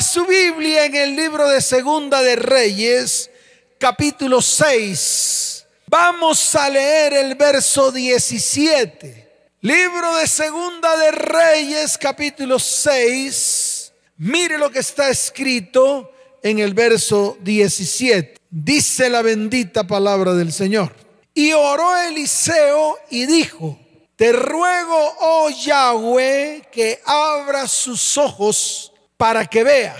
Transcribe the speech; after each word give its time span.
Su 0.00 0.26
Biblia 0.26 0.86
en 0.86 0.96
el 0.96 1.14
libro 1.14 1.48
de 1.48 1.60
Segunda 1.60 2.20
de 2.20 2.34
Reyes, 2.34 3.30
capítulo 3.78 4.42
6. 4.42 5.66
Vamos 5.86 6.54
a 6.56 6.68
leer 6.68 7.12
el 7.14 7.36
verso 7.36 7.92
17. 7.92 9.50
Libro 9.60 10.16
de 10.16 10.26
Segunda 10.26 10.96
de 10.96 11.12
Reyes, 11.12 11.96
capítulo 11.96 12.58
6. 12.58 13.92
Mire 14.16 14.58
lo 14.58 14.68
que 14.68 14.80
está 14.80 15.10
escrito 15.10 16.10
en 16.42 16.58
el 16.58 16.74
verso 16.74 17.38
17. 17.42 18.34
Dice 18.50 19.08
la 19.08 19.22
bendita 19.22 19.84
palabra 19.84 20.34
del 20.34 20.52
Señor. 20.52 20.92
Y 21.32 21.52
oró 21.52 21.96
Eliseo 21.98 22.98
y 23.10 23.26
dijo, 23.26 23.78
te 24.16 24.32
ruego, 24.32 25.14
oh 25.20 25.50
Yahweh, 25.50 26.68
que 26.72 27.00
abra 27.06 27.68
sus 27.68 28.18
ojos 28.18 28.90
para 29.16 29.46
que 29.46 29.64
vea. 29.64 29.96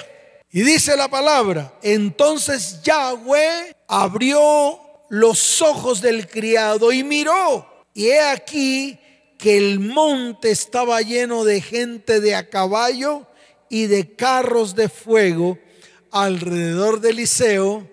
Y 0.50 0.62
dice 0.62 0.96
la 0.96 1.08
palabra, 1.08 1.74
entonces 1.82 2.80
Yahweh 2.82 3.74
abrió 3.88 4.78
los 5.10 5.60
ojos 5.62 6.00
del 6.00 6.28
criado 6.28 6.92
y 6.92 7.02
miró. 7.02 7.66
Y 7.92 8.06
he 8.06 8.20
aquí 8.20 8.98
que 9.38 9.56
el 9.56 9.80
monte 9.80 10.50
estaba 10.50 11.00
lleno 11.02 11.44
de 11.44 11.60
gente 11.60 12.20
de 12.20 12.34
a 12.34 12.48
caballo 12.48 13.26
y 13.68 13.86
de 13.86 14.14
carros 14.14 14.74
de 14.74 14.88
fuego 14.88 15.58
alrededor 16.10 17.00
de 17.00 17.10
Eliseo. 17.10 17.90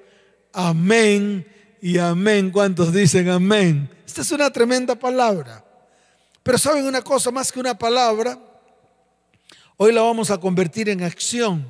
Amén 0.53 1.47
y 1.81 1.97
amén. 1.97 2.51
¿Cuántos 2.51 2.93
dicen 2.93 3.29
amén? 3.29 3.89
Esta 4.05 4.21
es 4.21 4.31
una 4.31 4.51
tremenda 4.51 4.95
palabra. 4.95 5.65
Pero 6.43 6.57
saben 6.57 6.85
una 6.85 7.01
cosa, 7.01 7.31
más 7.31 7.51
que 7.51 7.59
una 7.59 7.77
palabra, 7.77 8.37
hoy 9.77 9.91
la 9.91 10.01
vamos 10.01 10.31
a 10.31 10.39
convertir 10.39 10.89
en 10.89 11.03
acción. 11.03 11.67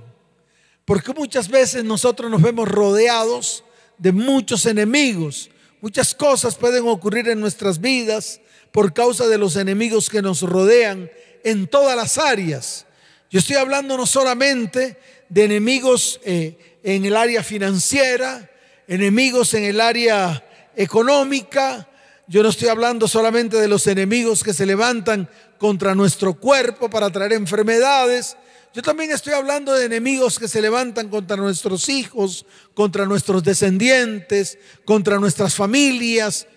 Porque 0.86 1.14
muchas 1.14 1.48
veces 1.48 1.84
nosotros 1.84 2.30
nos 2.30 2.42
vemos 2.42 2.68
rodeados 2.68 3.64
de 3.98 4.12
muchos 4.12 4.66
enemigos. 4.66 5.50
Muchas 5.80 6.14
cosas 6.14 6.56
pueden 6.56 6.88
ocurrir 6.88 7.30
en 7.30 7.40
nuestras 7.40 7.80
vidas 7.80 8.42
por 8.72 8.94
causa 8.94 9.28
de 9.28 9.38
los 9.38 9.56
enemigos 9.56 10.10
que 10.10 10.22
nos 10.22 10.42
rodean 10.42 11.10
en 11.44 11.68
todas 11.68 11.96
las 11.96 12.18
áreas. 12.18 12.86
Yo 13.30 13.40
estoy 13.40 13.56
hablando 13.56 13.98
no 13.98 14.06
solamente 14.06 14.98
de 15.30 15.44
enemigos 15.44 16.20
eh, 16.26 16.80
en 16.84 17.06
el 17.06 17.16
área 17.16 17.44
financiera, 17.44 18.50
enemigos 18.88 19.54
en 19.54 19.64
el 19.64 19.80
área 19.80 20.44
económica. 20.76 21.88
Yo 22.32 22.42
no 22.44 22.48
estoy 22.48 22.70
hablando 22.70 23.10
solamente 23.10 23.58
de 23.58 23.68
los 23.68 23.88
enemigos 23.88 24.42
que 24.42 24.54
se 24.54 24.66
levantan 24.66 25.30
contra 25.58 25.94
nuestro 25.94 26.34
cuerpo 26.34 26.90
para 26.90 27.10
traer 27.10 27.34
enfermedades. 27.34 28.38
Yo 28.74 28.82
también 28.82 29.12
estoy 29.12 29.34
hablando 29.34 29.74
de 29.74 29.84
enemigos 29.84 30.40
que 30.40 30.48
se 30.48 30.62
levantan 30.62 31.10
contra 31.10 31.36
nuestros 31.36 31.90
hijos, 31.90 32.46
contra 32.74 33.06
nuestros 33.06 33.44
descendientes, 33.44 34.58
contra 34.86 35.20
nuestras 35.20 35.56
familias, 35.56 36.48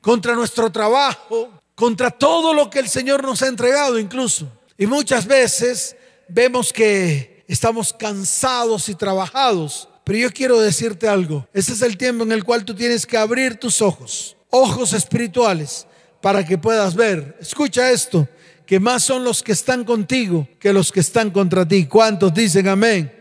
contra 0.00 0.34
nuestro 0.34 0.72
trabajo, 0.72 1.60
contra 1.74 2.10
todo 2.10 2.54
lo 2.54 2.70
que 2.70 2.78
el 2.78 2.88
Señor 2.88 3.22
nos 3.22 3.42
ha 3.42 3.48
entregado 3.48 3.98
incluso. 3.98 4.50
Y 4.78 4.86
muchas 4.86 5.26
veces 5.26 5.94
vemos 6.26 6.72
que 6.72 7.44
estamos 7.48 7.92
cansados 7.92 8.88
y 8.88 8.94
trabajados 8.94 9.90
pero 10.04 10.18
yo 10.18 10.32
quiero 10.32 10.60
decirte 10.60 11.06
algo. 11.06 11.46
Ese 11.52 11.72
es 11.74 11.82
el 11.82 11.96
tiempo 11.96 12.24
en 12.24 12.32
el 12.32 12.44
cual 12.44 12.64
tú 12.64 12.74
tienes 12.74 13.06
que 13.06 13.16
abrir 13.16 13.56
tus 13.56 13.80
ojos, 13.80 14.36
ojos 14.52 14.92
espirituales, 14.92 15.86
para 16.20 16.44
que 16.44 16.58
puedas 16.58 16.94
ver. 16.94 17.36
Escucha 17.40 17.90
esto, 17.90 18.28
que 18.66 18.78
más 18.78 19.02
son 19.02 19.24
los 19.24 19.42
que 19.42 19.52
están 19.52 19.84
contigo 19.84 20.46
que 20.60 20.72
los 20.72 20.92
que 20.92 21.00
están 21.00 21.30
contra 21.30 21.66
ti. 21.66 21.86
¿Cuántos 21.86 22.32
dicen 22.32 22.68
amén? 22.68 23.12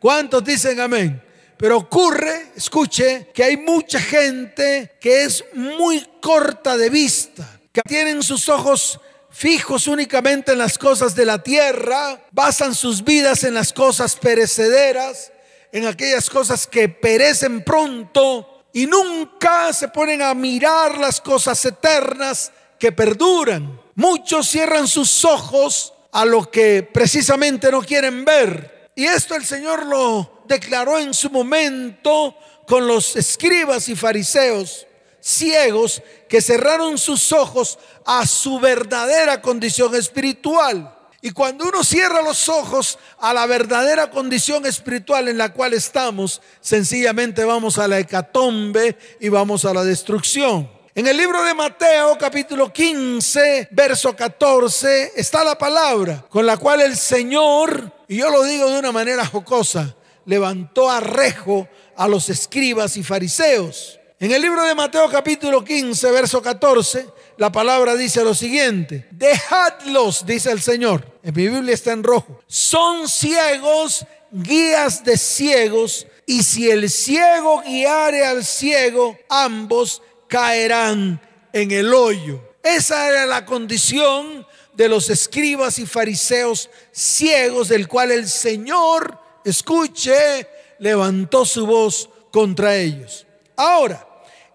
¿Cuántos 0.00 0.42
dicen 0.42 0.80
amén? 0.80 1.22
Pero 1.56 1.76
ocurre, 1.76 2.52
escuche, 2.56 3.28
que 3.34 3.44
hay 3.44 3.56
mucha 3.56 4.00
gente 4.00 4.96
que 5.00 5.24
es 5.24 5.44
muy 5.54 6.06
corta 6.20 6.76
de 6.76 6.88
vista, 6.88 7.60
que 7.72 7.82
tienen 7.82 8.22
sus 8.22 8.48
ojos 8.48 8.98
fijos 9.30 9.86
únicamente 9.88 10.52
en 10.52 10.58
las 10.58 10.78
cosas 10.78 11.14
de 11.14 11.26
la 11.26 11.42
tierra, 11.42 12.20
basan 12.32 12.74
sus 12.74 13.04
vidas 13.04 13.44
en 13.44 13.54
las 13.54 13.72
cosas 13.72 14.16
perecederas 14.16 15.32
en 15.72 15.86
aquellas 15.86 16.30
cosas 16.30 16.66
que 16.66 16.88
perecen 16.88 17.62
pronto 17.62 18.57
y 18.78 18.86
nunca 18.86 19.72
se 19.72 19.88
ponen 19.88 20.22
a 20.22 20.32
mirar 20.34 20.98
las 20.98 21.20
cosas 21.20 21.64
eternas 21.64 22.52
que 22.78 22.92
perduran. 22.92 23.80
Muchos 23.96 24.48
cierran 24.48 24.86
sus 24.86 25.24
ojos 25.24 25.92
a 26.12 26.24
lo 26.24 26.48
que 26.48 26.84
precisamente 26.84 27.72
no 27.72 27.82
quieren 27.82 28.24
ver. 28.24 28.90
Y 28.94 29.04
esto 29.04 29.34
el 29.34 29.44
Señor 29.44 29.84
lo 29.84 30.44
declaró 30.46 30.96
en 30.96 31.12
su 31.12 31.28
momento 31.28 32.36
con 32.68 32.86
los 32.86 33.16
escribas 33.16 33.88
y 33.88 33.96
fariseos 33.96 34.86
ciegos 35.20 36.00
que 36.28 36.40
cerraron 36.40 36.98
sus 36.98 37.32
ojos 37.32 37.80
a 38.04 38.24
su 38.28 38.60
verdadera 38.60 39.42
condición 39.42 39.96
espiritual. 39.96 40.97
Y 41.20 41.32
cuando 41.32 41.66
uno 41.66 41.82
cierra 41.82 42.22
los 42.22 42.48
ojos 42.48 42.98
a 43.18 43.34
la 43.34 43.44
verdadera 43.46 44.08
condición 44.08 44.64
espiritual 44.66 45.26
en 45.26 45.36
la 45.36 45.52
cual 45.52 45.74
estamos, 45.74 46.40
sencillamente 46.60 47.44
vamos 47.44 47.76
a 47.78 47.88
la 47.88 47.98
hecatombe 47.98 48.96
y 49.18 49.28
vamos 49.28 49.64
a 49.64 49.74
la 49.74 49.82
destrucción. 49.82 50.70
En 50.94 51.08
el 51.08 51.16
libro 51.16 51.42
de 51.42 51.54
Mateo 51.54 52.16
capítulo 52.18 52.72
15, 52.72 53.68
verso 53.72 54.14
14, 54.14 55.12
está 55.16 55.42
la 55.42 55.58
palabra 55.58 56.24
con 56.28 56.46
la 56.46 56.56
cual 56.56 56.82
el 56.82 56.96
Señor, 56.96 57.92
y 58.06 58.18
yo 58.18 58.30
lo 58.30 58.44
digo 58.44 58.70
de 58.70 58.78
una 58.78 58.92
manera 58.92 59.26
jocosa, 59.26 59.96
levantó 60.24 60.88
a 60.88 61.00
rejo 61.00 61.68
a 61.96 62.06
los 62.06 62.28
escribas 62.30 62.96
y 62.96 63.02
fariseos. 63.02 63.98
En 64.20 64.30
el 64.30 64.42
libro 64.42 64.62
de 64.62 64.74
Mateo 64.74 65.08
capítulo 65.08 65.64
15, 65.64 66.10
verso 66.10 66.42
14, 66.42 67.08
la 67.38 67.52
palabra 67.52 67.94
dice 67.94 68.24
lo 68.24 68.34
siguiente, 68.34 69.06
dejadlos, 69.12 70.26
dice 70.26 70.50
el 70.50 70.60
Señor, 70.60 71.18
en 71.22 71.34
mi 71.34 71.46
Biblia 71.48 71.72
está 71.72 71.92
en 71.92 72.02
rojo, 72.02 72.40
son 72.48 73.08
ciegos, 73.08 74.04
guías 74.32 75.04
de 75.04 75.16
ciegos, 75.16 76.08
y 76.26 76.42
si 76.42 76.68
el 76.68 76.90
ciego 76.90 77.62
guiare 77.64 78.26
al 78.26 78.44
ciego, 78.44 79.16
ambos 79.28 80.02
caerán 80.26 81.20
en 81.52 81.70
el 81.70 81.94
hoyo. 81.94 82.42
Esa 82.62 83.08
era 83.08 83.24
la 83.24 83.46
condición 83.46 84.44
de 84.74 84.88
los 84.88 85.08
escribas 85.08 85.78
y 85.78 85.86
fariseos 85.86 86.68
ciegos, 86.90 87.68
del 87.68 87.86
cual 87.86 88.10
el 88.10 88.28
Señor, 88.28 89.16
escuche, 89.44 90.48
levantó 90.80 91.44
su 91.44 91.66
voz 91.66 92.10
contra 92.32 92.76
ellos. 92.76 93.26
Ahora, 93.56 94.06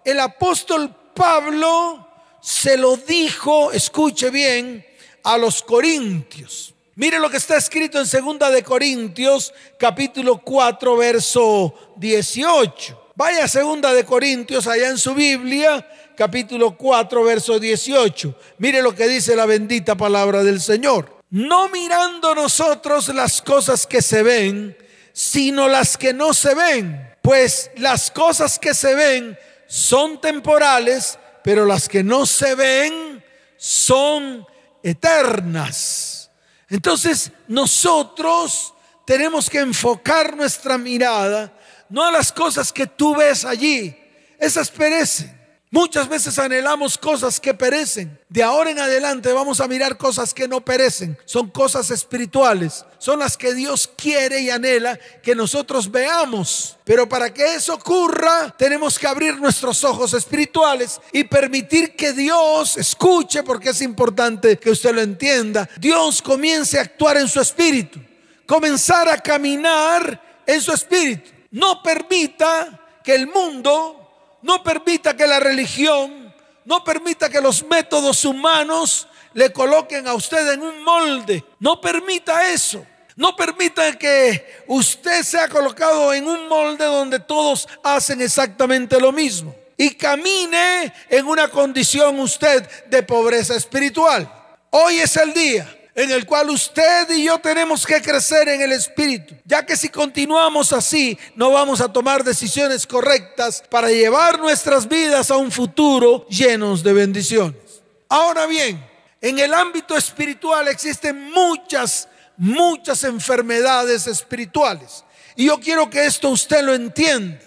el 0.04 0.20
apóstol 0.20 0.94
Pablo 1.14 2.13
se 2.44 2.76
lo 2.76 2.98
dijo, 2.98 3.72
escuche 3.72 4.28
bien, 4.28 4.84
a 5.22 5.38
los 5.38 5.62
corintios. 5.62 6.74
Mire 6.94 7.18
lo 7.18 7.30
que 7.30 7.38
está 7.38 7.56
escrito 7.56 7.98
en 7.98 8.06
segunda 8.06 8.50
de 8.50 8.62
Corintios, 8.62 9.54
capítulo 9.78 10.42
4, 10.44 10.94
verso 10.94 11.94
18. 11.96 13.12
Vaya 13.14 13.48
segunda 13.48 13.94
de 13.94 14.04
Corintios 14.04 14.66
allá 14.66 14.90
en 14.90 14.98
su 14.98 15.14
Biblia, 15.14 15.88
capítulo 16.14 16.76
4, 16.76 17.24
verso 17.24 17.58
18. 17.58 18.38
Mire 18.58 18.82
lo 18.82 18.94
que 18.94 19.08
dice 19.08 19.34
la 19.34 19.46
bendita 19.46 19.94
palabra 19.94 20.44
del 20.44 20.60
Señor. 20.60 21.22
No 21.30 21.70
mirando 21.70 22.34
nosotros 22.34 23.08
las 23.08 23.40
cosas 23.40 23.86
que 23.86 24.02
se 24.02 24.22
ven, 24.22 24.76
sino 25.14 25.66
las 25.66 25.96
que 25.96 26.12
no 26.12 26.34
se 26.34 26.54
ven. 26.54 27.10
Pues 27.22 27.70
las 27.78 28.10
cosas 28.10 28.58
que 28.58 28.74
se 28.74 28.94
ven 28.94 29.38
son 29.66 30.20
temporales, 30.20 31.18
pero 31.44 31.66
las 31.66 31.88
que 31.88 32.02
no 32.02 32.24
se 32.24 32.54
ven 32.54 33.22
son 33.58 34.46
eternas. 34.82 36.30
Entonces 36.70 37.30
nosotros 37.46 38.72
tenemos 39.06 39.50
que 39.50 39.60
enfocar 39.60 40.34
nuestra 40.34 40.78
mirada 40.78 41.52
no 41.90 42.02
a 42.02 42.10
las 42.10 42.32
cosas 42.32 42.72
que 42.72 42.86
tú 42.86 43.14
ves 43.14 43.44
allí, 43.44 43.96
esas 44.38 44.70
perecen. 44.70 45.43
Muchas 45.74 46.08
veces 46.08 46.38
anhelamos 46.38 46.96
cosas 46.96 47.40
que 47.40 47.52
perecen. 47.52 48.16
De 48.28 48.44
ahora 48.44 48.70
en 48.70 48.78
adelante 48.78 49.32
vamos 49.32 49.60
a 49.60 49.66
mirar 49.66 49.98
cosas 49.98 50.32
que 50.32 50.46
no 50.46 50.64
perecen. 50.64 51.18
Son 51.24 51.50
cosas 51.50 51.90
espirituales. 51.90 52.84
Son 52.98 53.18
las 53.18 53.36
que 53.36 53.54
Dios 53.54 53.90
quiere 53.96 54.40
y 54.40 54.50
anhela 54.50 54.96
que 55.20 55.34
nosotros 55.34 55.90
veamos. 55.90 56.76
Pero 56.84 57.08
para 57.08 57.34
que 57.34 57.56
eso 57.56 57.74
ocurra, 57.74 58.54
tenemos 58.56 59.00
que 59.00 59.08
abrir 59.08 59.36
nuestros 59.40 59.82
ojos 59.82 60.14
espirituales 60.14 61.00
y 61.10 61.24
permitir 61.24 61.96
que 61.96 62.12
Dios 62.12 62.76
escuche, 62.76 63.42
porque 63.42 63.70
es 63.70 63.82
importante 63.82 64.56
que 64.60 64.70
usted 64.70 64.94
lo 64.94 65.00
entienda. 65.00 65.68
Dios 65.80 66.22
comience 66.22 66.78
a 66.78 66.82
actuar 66.82 67.16
en 67.16 67.26
su 67.26 67.40
espíritu. 67.40 67.98
Comenzar 68.46 69.08
a 69.08 69.18
caminar 69.18 70.44
en 70.46 70.60
su 70.60 70.70
espíritu. 70.70 71.32
No 71.50 71.82
permita 71.82 73.00
que 73.02 73.16
el 73.16 73.26
mundo 73.26 74.03
no 74.44 74.62
permita 74.62 75.16
que 75.16 75.26
la 75.26 75.40
religión, 75.40 76.30
no 76.66 76.84
permita 76.84 77.30
que 77.30 77.40
los 77.40 77.64
métodos 77.64 78.26
humanos 78.26 79.08
le 79.32 79.50
coloquen 79.50 80.06
a 80.06 80.12
usted 80.12 80.52
en 80.52 80.62
un 80.62 80.84
molde. 80.84 81.42
No 81.60 81.80
permita 81.80 82.50
eso. 82.50 82.84
No 83.16 83.34
permita 83.34 83.98
que 83.98 84.64
usted 84.66 85.22
sea 85.22 85.48
colocado 85.48 86.12
en 86.12 86.28
un 86.28 86.46
molde 86.46 86.84
donde 86.84 87.20
todos 87.20 87.66
hacen 87.82 88.20
exactamente 88.20 89.00
lo 89.00 89.12
mismo. 89.12 89.54
Y 89.78 89.94
camine 89.94 90.92
en 91.08 91.26
una 91.26 91.48
condición 91.48 92.20
usted 92.20 92.68
de 92.88 93.02
pobreza 93.02 93.56
espiritual. 93.56 94.30
Hoy 94.68 94.98
es 94.98 95.16
el 95.16 95.32
día 95.32 95.74
en 95.94 96.10
el 96.10 96.26
cual 96.26 96.50
usted 96.50 97.08
y 97.10 97.24
yo 97.24 97.38
tenemos 97.38 97.86
que 97.86 98.02
crecer 98.02 98.48
en 98.48 98.62
el 98.62 98.72
Espíritu, 98.72 99.34
ya 99.44 99.64
que 99.64 99.76
si 99.76 99.88
continuamos 99.88 100.72
así, 100.72 101.16
no 101.36 101.52
vamos 101.52 101.80
a 101.80 101.92
tomar 101.92 102.24
decisiones 102.24 102.86
correctas 102.86 103.62
para 103.70 103.88
llevar 103.88 104.38
nuestras 104.40 104.88
vidas 104.88 105.30
a 105.30 105.36
un 105.36 105.52
futuro 105.52 106.26
llenos 106.28 106.82
de 106.82 106.92
bendiciones. 106.92 107.82
Ahora 108.08 108.46
bien, 108.46 108.84
en 109.20 109.38
el 109.38 109.54
ámbito 109.54 109.96
espiritual 109.96 110.68
existen 110.68 111.30
muchas, 111.30 112.08
muchas 112.36 113.04
enfermedades 113.04 114.06
espirituales. 114.06 115.04
Y 115.36 115.46
yo 115.46 115.58
quiero 115.60 115.88
que 115.88 116.04
esto 116.04 116.30
usted 116.30 116.62
lo 116.62 116.74
entienda. 116.74 117.40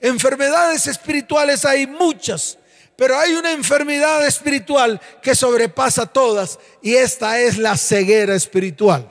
Enfermedades 0.00 0.86
espirituales 0.86 1.64
hay 1.64 1.86
muchas, 1.86 2.58
pero 2.96 3.18
hay 3.18 3.32
una 3.32 3.52
enfermedad 3.52 4.26
espiritual 4.26 5.00
que 5.22 5.34
sobrepasa 5.34 6.06
todas 6.06 6.58
y 6.82 6.94
esta 6.94 7.40
es 7.40 7.58
la 7.58 7.76
ceguera 7.76 8.34
espiritual. 8.34 9.08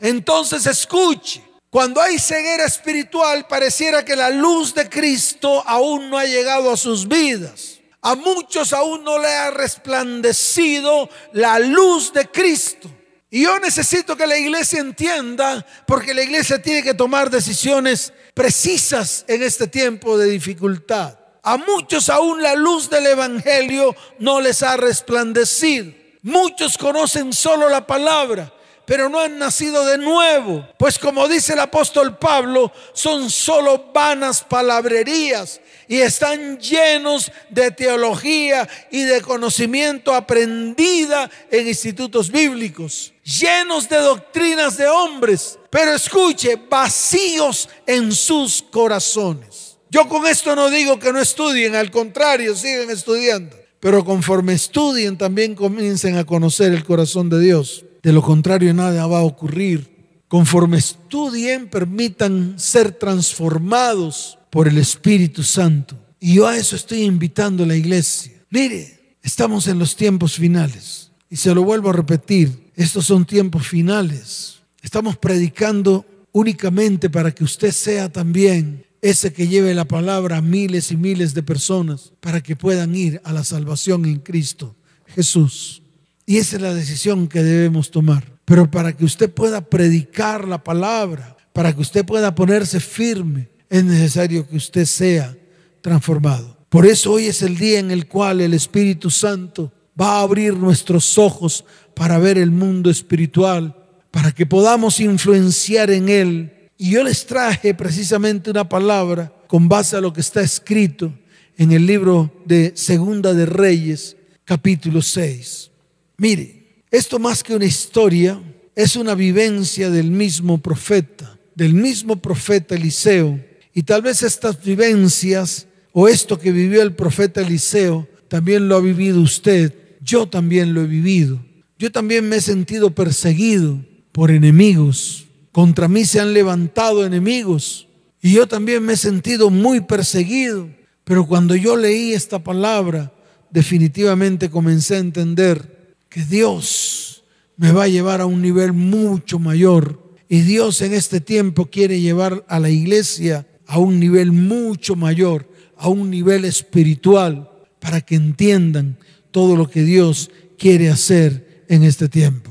Entonces 0.00 0.66
escuche, 0.66 1.42
cuando 1.70 2.00
hay 2.00 2.18
ceguera 2.18 2.64
espiritual 2.64 3.46
pareciera 3.46 4.04
que 4.04 4.16
la 4.16 4.30
luz 4.30 4.74
de 4.74 4.88
Cristo 4.88 5.62
aún 5.66 6.08
no 6.08 6.18
ha 6.18 6.24
llegado 6.24 6.72
a 6.72 6.76
sus 6.76 7.06
vidas. 7.06 7.80
A 8.00 8.14
muchos 8.14 8.72
aún 8.72 9.04
no 9.04 9.18
le 9.18 9.28
ha 9.28 9.50
resplandecido 9.50 11.10
la 11.32 11.58
luz 11.58 12.12
de 12.12 12.26
Cristo. 12.28 12.88
Y 13.30 13.42
yo 13.42 13.58
necesito 13.58 14.16
que 14.16 14.26
la 14.26 14.38
iglesia 14.38 14.80
entienda, 14.80 15.66
porque 15.86 16.14
la 16.14 16.22
iglesia 16.22 16.62
tiene 16.62 16.82
que 16.82 16.94
tomar 16.94 17.28
decisiones 17.28 18.12
precisas 18.32 19.24
en 19.28 19.42
este 19.42 19.66
tiempo 19.66 20.16
de 20.16 20.30
dificultad. 20.30 21.18
A 21.42 21.56
muchos 21.56 22.08
aún 22.08 22.42
la 22.42 22.54
luz 22.54 22.90
del 22.90 23.06
Evangelio 23.06 23.94
no 24.18 24.40
les 24.40 24.62
ha 24.62 24.76
resplandecido. 24.76 25.92
Muchos 26.22 26.76
conocen 26.76 27.32
solo 27.32 27.68
la 27.68 27.86
palabra, 27.86 28.52
pero 28.84 29.08
no 29.08 29.20
han 29.20 29.38
nacido 29.38 29.84
de 29.84 29.98
nuevo. 29.98 30.66
Pues 30.78 30.98
como 30.98 31.28
dice 31.28 31.52
el 31.52 31.60
apóstol 31.60 32.16
Pablo, 32.18 32.72
son 32.92 33.30
solo 33.30 33.92
vanas 33.92 34.42
palabrerías 34.42 35.60
y 35.86 36.00
están 36.00 36.58
llenos 36.58 37.30
de 37.50 37.70
teología 37.70 38.68
y 38.90 39.02
de 39.02 39.20
conocimiento 39.20 40.14
aprendida 40.14 41.30
en 41.50 41.68
institutos 41.68 42.30
bíblicos, 42.30 43.12
llenos 43.22 43.88
de 43.88 43.98
doctrinas 43.98 44.76
de 44.76 44.86
hombres, 44.86 45.58
pero 45.70 45.92
escuche, 45.92 46.56
vacíos 46.56 47.68
en 47.86 48.10
sus 48.12 48.62
corazones. 48.62 49.67
Yo 49.90 50.08
con 50.08 50.26
esto 50.26 50.54
no 50.54 50.70
digo 50.70 50.98
que 50.98 51.12
no 51.12 51.20
estudien, 51.20 51.74
al 51.74 51.90
contrario, 51.90 52.54
siguen 52.54 52.90
estudiando. 52.90 53.56
Pero 53.80 54.04
conforme 54.04 54.54
estudien, 54.54 55.16
también 55.16 55.54
comiencen 55.54 56.16
a 56.16 56.24
conocer 56.24 56.72
el 56.72 56.84
corazón 56.84 57.28
de 57.30 57.40
Dios. 57.40 57.84
De 58.02 58.12
lo 58.12 58.22
contrario, 58.22 58.74
nada 58.74 59.06
va 59.06 59.18
a 59.18 59.22
ocurrir. 59.22 59.96
Conforme 60.28 60.78
estudien, 60.78 61.68
permitan 61.68 62.58
ser 62.58 62.92
transformados 62.92 64.38
por 64.50 64.68
el 64.68 64.78
Espíritu 64.78 65.42
Santo. 65.42 65.96
Y 66.20 66.34
yo 66.34 66.46
a 66.46 66.56
eso 66.56 66.76
estoy 66.76 67.02
invitando 67.02 67.64
a 67.64 67.66
la 67.66 67.76
iglesia. 67.76 68.32
Mire, 68.50 69.16
estamos 69.22 69.68
en 69.68 69.78
los 69.78 69.96
tiempos 69.96 70.34
finales. 70.34 71.10
Y 71.30 71.36
se 71.36 71.54
lo 71.54 71.62
vuelvo 71.62 71.90
a 71.90 71.94
repetir, 71.94 72.70
estos 72.74 73.06
son 73.06 73.24
tiempos 73.24 73.66
finales. 73.68 74.58
Estamos 74.82 75.16
predicando 75.16 76.04
únicamente 76.32 77.10
para 77.10 77.30
que 77.32 77.44
usted 77.44 77.70
sea 77.70 78.10
también 78.10 78.84
ese 79.00 79.32
que 79.32 79.48
lleve 79.48 79.74
la 79.74 79.86
palabra 79.86 80.38
a 80.38 80.42
miles 80.42 80.90
y 80.90 80.96
miles 80.96 81.34
de 81.34 81.42
personas 81.42 82.12
para 82.20 82.42
que 82.42 82.56
puedan 82.56 82.94
ir 82.94 83.20
a 83.24 83.32
la 83.32 83.44
salvación 83.44 84.04
en 84.04 84.18
Cristo 84.18 84.74
Jesús. 85.06 85.82
Y 86.26 86.36
esa 86.36 86.56
es 86.56 86.62
la 86.62 86.74
decisión 86.74 87.28
que 87.28 87.42
debemos 87.42 87.90
tomar. 87.90 88.38
Pero 88.44 88.70
para 88.70 88.96
que 88.96 89.04
usted 89.04 89.30
pueda 89.30 89.62
predicar 89.62 90.46
la 90.46 90.62
palabra, 90.62 91.36
para 91.52 91.74
que 91.74 91.80
usted 91.80 92.04
pueda 92.04 92.34
ponerse 92.34 92.80
firme, 92.80 93.48
es 93.70 93.84
necesario 93.84 94.48
que 94.48 94.56
usted 94.56 94.84
sea 94.84 95.36
transformado. 95.80 96.56
Por 96.68 96.86
eso 96.86 97.12
hoy 97.12 97.26
es 97.26 97.42
el 97.42 97.56
día 97.56 97.78
en 97.78 97.90
el 97.90 98.08
cual 98.08 98.40
el 98.40 98.54
Espíritu 98.54 99.10
Santo 99.10 99.72
va 99.98 100.18
a 100.18 100.22
abrir 100.22 100.54
nuestros 100.54 101.18
ojos 101.18 101.64
para 101.94 102.18
ver 102.18 102.38
el 102.38 102.50
mundo 102.50 102.90
espiritual, 102.90 103.74
para 104.10 104.32
que 104.32 104.46
podamos 104.46 105.00
influenciar 105.00 105.90
en 105.90 106.08
él 106.08 106.52
y 106.78 106.92
yo 106.92 107.02
les 107.02 107.26
traje 107.26 107.74
precisamente 107.74 108.50
una 108.50 108.68
palabra 108.68 109.32
con 109.48 109.68
base 109.68 109.96
a 109.96 110.00
lo 110.00 110.12
que 110.12 110.20
está 110.20 110.40
escrito 110.40 111.12
en 111.56 111.72
el 111.72 111.84
libro 111.84 112.32
de 112.46 112.72
Segunda 112.76 113.34
de 113.34 113.46
Reyes, 113.46 114.16
capítulo 114.44 115.02
6. 115.02 115.72
Mire, 116.18 116.84
esto 116.92 117.18
más 117.18 117.42
que 117.42 117.56
una 117.56 117.64
historia, 117.64 118.40
es 118.76 118.94
una 118.94 119.16
vivencia 119.16 119.90
del 119.90 120.12
mismo 120.12 120.58
profeta, 120.58 121.36
del 121.56 121.74
mismo 121.74 122.14
profeta 122.22 122.76
Eliseo. 122.76 123.44
Y 123.74 123.82
tal 123.82 124.02
vez 124.02 124.22
estas 124.22 124.62
vivencias 124.62 125.66
o 125.92 126.06
esto 126.06 126.38
que 126.38 126.52
vivió 126.52 126.80
el 126.82 126.94
profeta 126.94 127.40
Eliseo, 127.40 128.06
también 128.28 128.68
lo 128.68 128.76
ha 128.76 128.80
vivido 128.80 129.20
usted. 129.20 129.74
Yo 130.00 130.28
también 130.28 130.74
lo 130.74 130.82
he 130.82 130.86
vivido. 130.86 131.44
Yo 131.76 131.90
también 131.90 132.28
me 132.28 132.36
he 132.36 132.40
sentido 132.40 132.94
perseguido 132.94 133.84
por 134.12 134.30
enemigos 134.30 135.27
contra 135.58 135.88
mí 135.88 136.04
se 136.04 136.20
han 136.20 136.34
levantado 136.34 137.04
enemigos 137.04 137.88
y 138.22 138.32
yo 138.32 138.46
también 138.46 138.80
me 138.80 138.92
he 138.92 138.96
sentido 138.96 139.50
muy 139.50 139.80
perseguido. 139.80 140.68
Pero 141.02 141.26
cuando 141.26 141.56
yo 141.56 141.76
leí 141.76 142.12
esta 142.12 142.38
palabra, 142.38 143.12
definitivamente 143.50 144.50
comencé 144.50 144.94
a 144.94 145.00
entender 145.00 145.96
que 146.08 146.22
Dios 146.22 147.24
me 147.56 147.72
va 147.72 147.82
a 147.82 147.88
llevar 147.88 148.20
a 148.20 148.26
un 148.26 148.40
nivel 148.40 148.72
mucho 148.72 149.40
mayor. 149.40 150.00
Y 150.28 150.42
Dios 150.42 150.80
en 150.80 150.94
este 150.94 151.20
tiempo 151.20 151.66
quiere 151.66 152.00
llevar 152.00 152.44
a 152.46 152.60
la 152.60 152.70
iglesia 152.70 153.44
a 153.66 153.80
un 153.80 153.98
nivel 153.98 154.30
mucho 154.30 154.94
mayor, 154.94 155.50
a 155.76 155.88
un 155.88 156.08
nivel 156.08 156.44
espiritual, 156.44 157.50
para 157.80 158.00
que 158.00 158.14
entiendan 158.14 158.96
todo 159.32 159.56
lo 159.56 159.68
que 159.68 159.82
Dios 159.82 160.30
quiere 160.56 160.88
hacer 160.88 161.64
en 161.66 161.82
este 161.82 162.08
tiempo. 162.08 162.47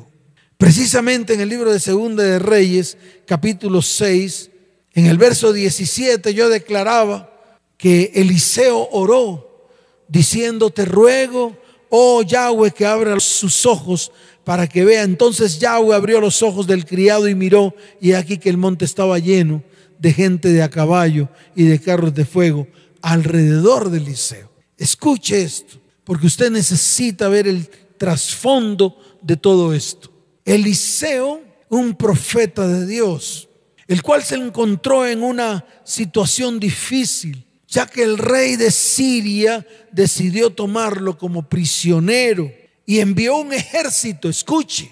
Precisamente 0.58 1.36
en 1.36 1.42
el 1.42 1.50
libro 1.50 1.72
de 1.72 1.80
Segunda 1.80 2.24
de 2.24 2.40
Reyes, 2.40 2.98
capítulo 3.28 3.84
6, 3.84 4.50
en 4.94 5.06
el 5.06 5.20
verso 5.20 5.54
17 5.54 6.34
yo 6.34 6.50
declaraba 6.50 7.32
que 7.78 8.12
Eliseo 8.16 8.90
oró 8.92 9.70
diciendo, 10.08 10.72
te 10.72 10.86
ruego, 10.86 11.56
oh 11.90 12.24
Yahweh, 12.24 12.72
que 12.72 12.88
abra 12.88 13.20
sus 13.20 13.68
ojos 13.68 14.12
para 14.44 14.68
que 14.68 14.84
vea. 14.84 15.04
Entonces 15.04 15.60
Yahweh 15.60 15.96
abrió 15.96 16.20
los 16.20 16.42
ojos 16.42 16.66
del 16.66 16.86
criado 16.86 17.28
y 17.28 17.36
miró, 17.36 17.76
y 18.02 18.14
aquí 18.14 18.40
que 18.40 18.50
el 18.50 18.58
monte 18.58 18.84
estaba 18.84 19.20
lleno 19.20 19.62
de 20.00 20.12
gente 20.12 20.50
de 20.52 20.64
a 20.64 20.72
caballo 20.72 21.30
y 21.56 21.66
de 21.66 21.80
carros 21.80 22.16
de 22.16 22.26
fuego 22.26 22.68
alrededor 23.04 23.92
de 23.92 24.00
Eliseo. 24.00 24.52
Escuche 24.76 25.44
esto, 25.44 25.80
porque 26.04 26.26
usted 26.26 26.50
necesita 26.50 27.28
ver 27.28 27.48
el 27.48 27.70
trasfondo 28.00 28.98
de 29.22 29.38
todo 29.38 29.72
esto. 29.76 30.17
Eliseo, 30.48 31.42
un 31.68 31.96
profeta 31.96 32.66
de 32.66 32.88
Dios, 32.88 33.50
el 33.86 34.02
cual 34.02 34.24
se 34.24 34.36
encontró 34.36 35.06
en 35.06 35.22
una 35.22 35.66
situación 35.84 36.58
difícil, 36.58 37.46
ya 37.68 37.86
que 37.86 38.02
el 38.02 38.18
rey 38.18 38.56
de 38.56 38.72
Siria 38.72 39.68
decidió 39.92 40.50
tomarlo 40.50 41.18
como 41.18 41.50
prisionero 41.50 42.50
y 42.86 43.02
envió 43.02 43.36
un 43.36 43.52
ejército, 43.52 44.30
escuche, 44.30 44.90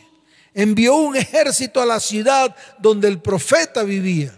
envió 0.54 0.98
un 0.98 1.16
ejército 1.16 1.82
a 1.82 1.86
la 1.86 2.02
ciudad 2.02 2.54
donde 2.78 3.08
el 3.08 3.22
profeta 3.22 3.84
vivía. 3.84 4.38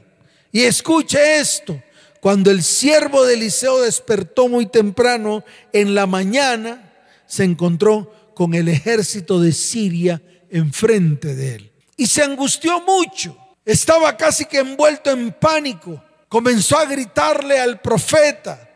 Y 0.51 0.61
escuche 0.61 1.39
esto, 1.39 1.81
cuando 2.21 2.51
el 2.51 2.61
siervo 2.61 3.25
de 3.25 3.33
Eliseo 3.33 3.81
despertó 3.81 4.47
muy 4.47 4.67
temprano 4.67 5.43
en 5.73 5.95
la 5.95 6.05
mañana, 6.05 6.93
se 7.25 7.43
encontró 7.43 8.13
con 8.35 8.53
el 8.53 8.67
ejército 8.67 9.41
de 9.41 9.51
Siria 9.51 10.21
enfrente 10.51 11.35
de 11.35 11.55
él. 11.55 11.71
Y 11.95 12.07
se 12.07 12.23
angustió 12.23 12.81
mucho. 12.81 13.37
Estaba 13.65 14.15
casi 14.15 14.45
que 14.45 14.59
envuelto 14.59 15.11
en 15.11 15.31
pánico. 15.33 16.01
Comenzó 16.29 16.77
a 16.77 16.85
gritarle 16.85 17.59
al 17.59 17.81
profeta, 17.81 18.69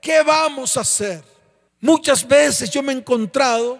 ¿qué 0.00 0.22
vamos 0.22 0.76
a 0.76 0.80
hacer? 0.80 1.22
Muchas 1.80 2.26
veces 2.26 2.70
yo 2.70 2.82
me 2.82 2.92
he 2.92 2.96
encontrado 2.96 3.78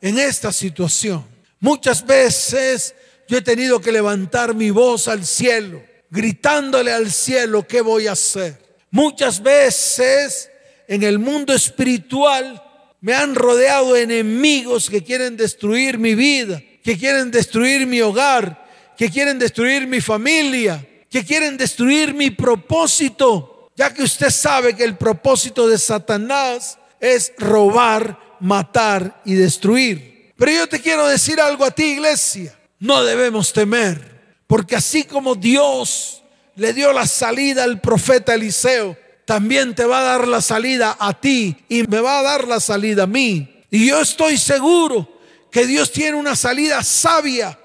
en 0.00 0.18
esta 0.18 0.52
situación. 0.52 1.26
Muchas 1.60 2.04
veces 2.04 2.94
yo 3.26 3.36
he 3.36 3.42
tenido 3.42 3.80
que 3.80 3.92
levantar 3.92 4.54
mi 4.54 4.70
voz 4.70 5.08
al 5.08 5.26
cielo, 5.26 5.82
gritándole 6.10 6.92
al 6.92 7.10
cielo, 7.10 7.66
¿qué 7.66 7.82
voy 7.82 8.06
a 8.06 8.12
hacer? 8.12 8.58
Muchas 8.90 9.42
veces 9.42 10.50
en 10.86 11.02
el 11.02 11.18
mundo 11.18 11.52
espiritual 11.52 12.62
me 13.00 13.14
han 13.14 13.34
rodeado 13.34 13.96
enemigos 13.96 14.90
que 14.90 15.04
quieren 15.04 15.36
destruir 15.36 15.98
mi 15.98 16.14
vida, 16.14 16.62
que 16.82 16.98
quieren 16.98 17.30
destruir 17.30 17.86
mi 17.86 18.00
hogar, 18.00 18.66
que 18.96 19.10
quieren 19.10 19.38
destruir 19.38 19.86
mi 19.86 20.00
familia, 20.00 20.84
que 21.08 21.24
quieren 21.24 21.56
destruir 21.56 22.14
mi 22.14 22.30
propósito, 22.30 23.70
ya 23.76 23.94
que 23.94 24.02
usted 24.02 24.30
sabe 24.30 24.74
que 24.74 24.84
el 24.84 24.96
propósito 24.96 25.68
de 25.68 25.78
Satanás 25.78 26.78
es 27.00 27.32
robar, 27.38 28.18
matar 28.40 29.22
y 29.24 29.34
destruir. 29.34 30.32
Pero 30.36 30.52
yo 30.52 30.68
te 30.68 30.80
quiero 30.80 31.06
decir 31.06 31.40
algo 31.40 31.64
a 31.64 31.70
ti, 31.70 31.84
iglesia. 31.84 32.58
No 32.80 33.02
debemos 33.04 33.52
temer, 33.52 34.18
porque 34.46 34.76
así 34.76 35.04
como 35.04 35.34
Dios 35.34 36.22
le 36.54 36.72
dio 36.72 36.92
la 36.92 37.06
salida 37.06 37.64
al 37.64 37.80
profeta 37.80 38.34
Eliseo, 38.34 38.96
también 39.28 39.74
te 39.74 39.84
va 39.84 40.00
a 40.00 40.04
dar 40.04 40.26
la 40.26 40.40
salida 40.40 40.96
a 40.98 41.12
ti 41.12 41.54
y 41.68 41.82
me 41.82 42.00
va 42.00 42.20
a 42.20 42.22
dar 42.22 42.48
la 42.48 42.60
salida 42.60 43.02
a 43.02 43.06
mí. 43.06 43.62
Y 43.70 43.86
yo 43.86 44.00
estoy 44.00 44.38
seguro 44.38 45.06
que 45.50 45.66
Dios 45.66 45.92
tiene 45.92 46.16
una 46.16 46.34
salida 46.34 46.82
sabia 46.82 47.58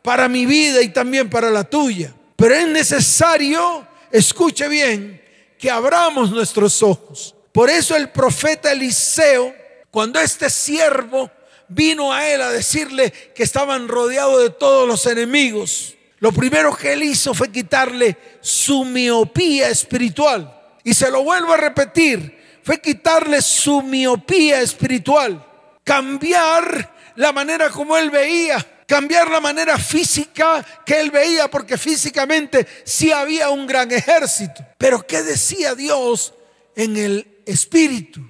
para 0.00 0.26
mi 0.26 0.46
vida 0.46 0.80
y 0.80 0.88
también 0.88 1.28
para 1.28 1.50
la 1.50 1.64
tuya. 1.64 2.14
Pero 2.34 2.54
es 2.54 2.66
necesario, 2.66 3.86
escuche 4.10 4.66
bien, 4.68 5.22
que 5.58 5.70
abramos 5.70 6.30
nuestros 6.30 6.82
ojos. 6.82 7.34
Por 7.52 7.68
eso 7.68 7.94
el 7.94 8.08
profeta 8.08 8.72
Eliseo, 8.72 9.54
cuando 9.90 10.18
este 10.18 10.48
siervo 10.48 11.30
vino 11.68 12.10
a 12.10 12.26
él 12.26 12.40
a 12.40 12.50
decirle 12.50 13.12
que 13.34 13.42
estaban 13.42 13.86
rodeados 13.86 14.42
de 14.44 14.48
todos 14.48 14.88
los 14.88 15.04
enemigos, 15.04 15.94
lo 16.20 16.32
primero 16.32 16.74
que 16.74 16.94
él 16.94 17.02
hizo 17.02 17.34
fue 17.34 17.52
quitarle 17.52 18.16
su 18.40 18.86
miopía 18.86 19.68
espiritual. 19.68 20.60
Y 20.84 20.94
se 20.94 21.10
lo 21.10 21.22
vuelvo 21.22 21.52
a 21.52 21.56
repetir, 21.56 22.60
fue 22.62 22.80
quitarle 22.80 23.40
su 23.42 23.82
miopía 23.82 24.60
espiritual, 24.60 25.44
cambiar 25.84 26.92
la 27.16 27.32
manera 27.32 27.70
como 27.70 27.96
él 27.96 28.10
veía, 28.10 28.66
cambiar 28.86 29.30
la 29.30 29.40
manera 29.40 29.78
física 29.78 30.64
que 30.84 31.00
él 31.00 31.10
veía, 31.10 31.50
porque 31.50 31.78
físicamente 31.78 32.66
sí 32.84 33.12
había 33.12 33.50
un 33.50 33.66
gran 33.66 33.90
ejército. 33.90 34.64
Pero 34.78 35.06
¿qué 35.06 35.22
decía 35.22 35.74
Dios 35.74 36.34
en 36.76 36.96
el 36.96 37.42
espíritu? 37.46 38.20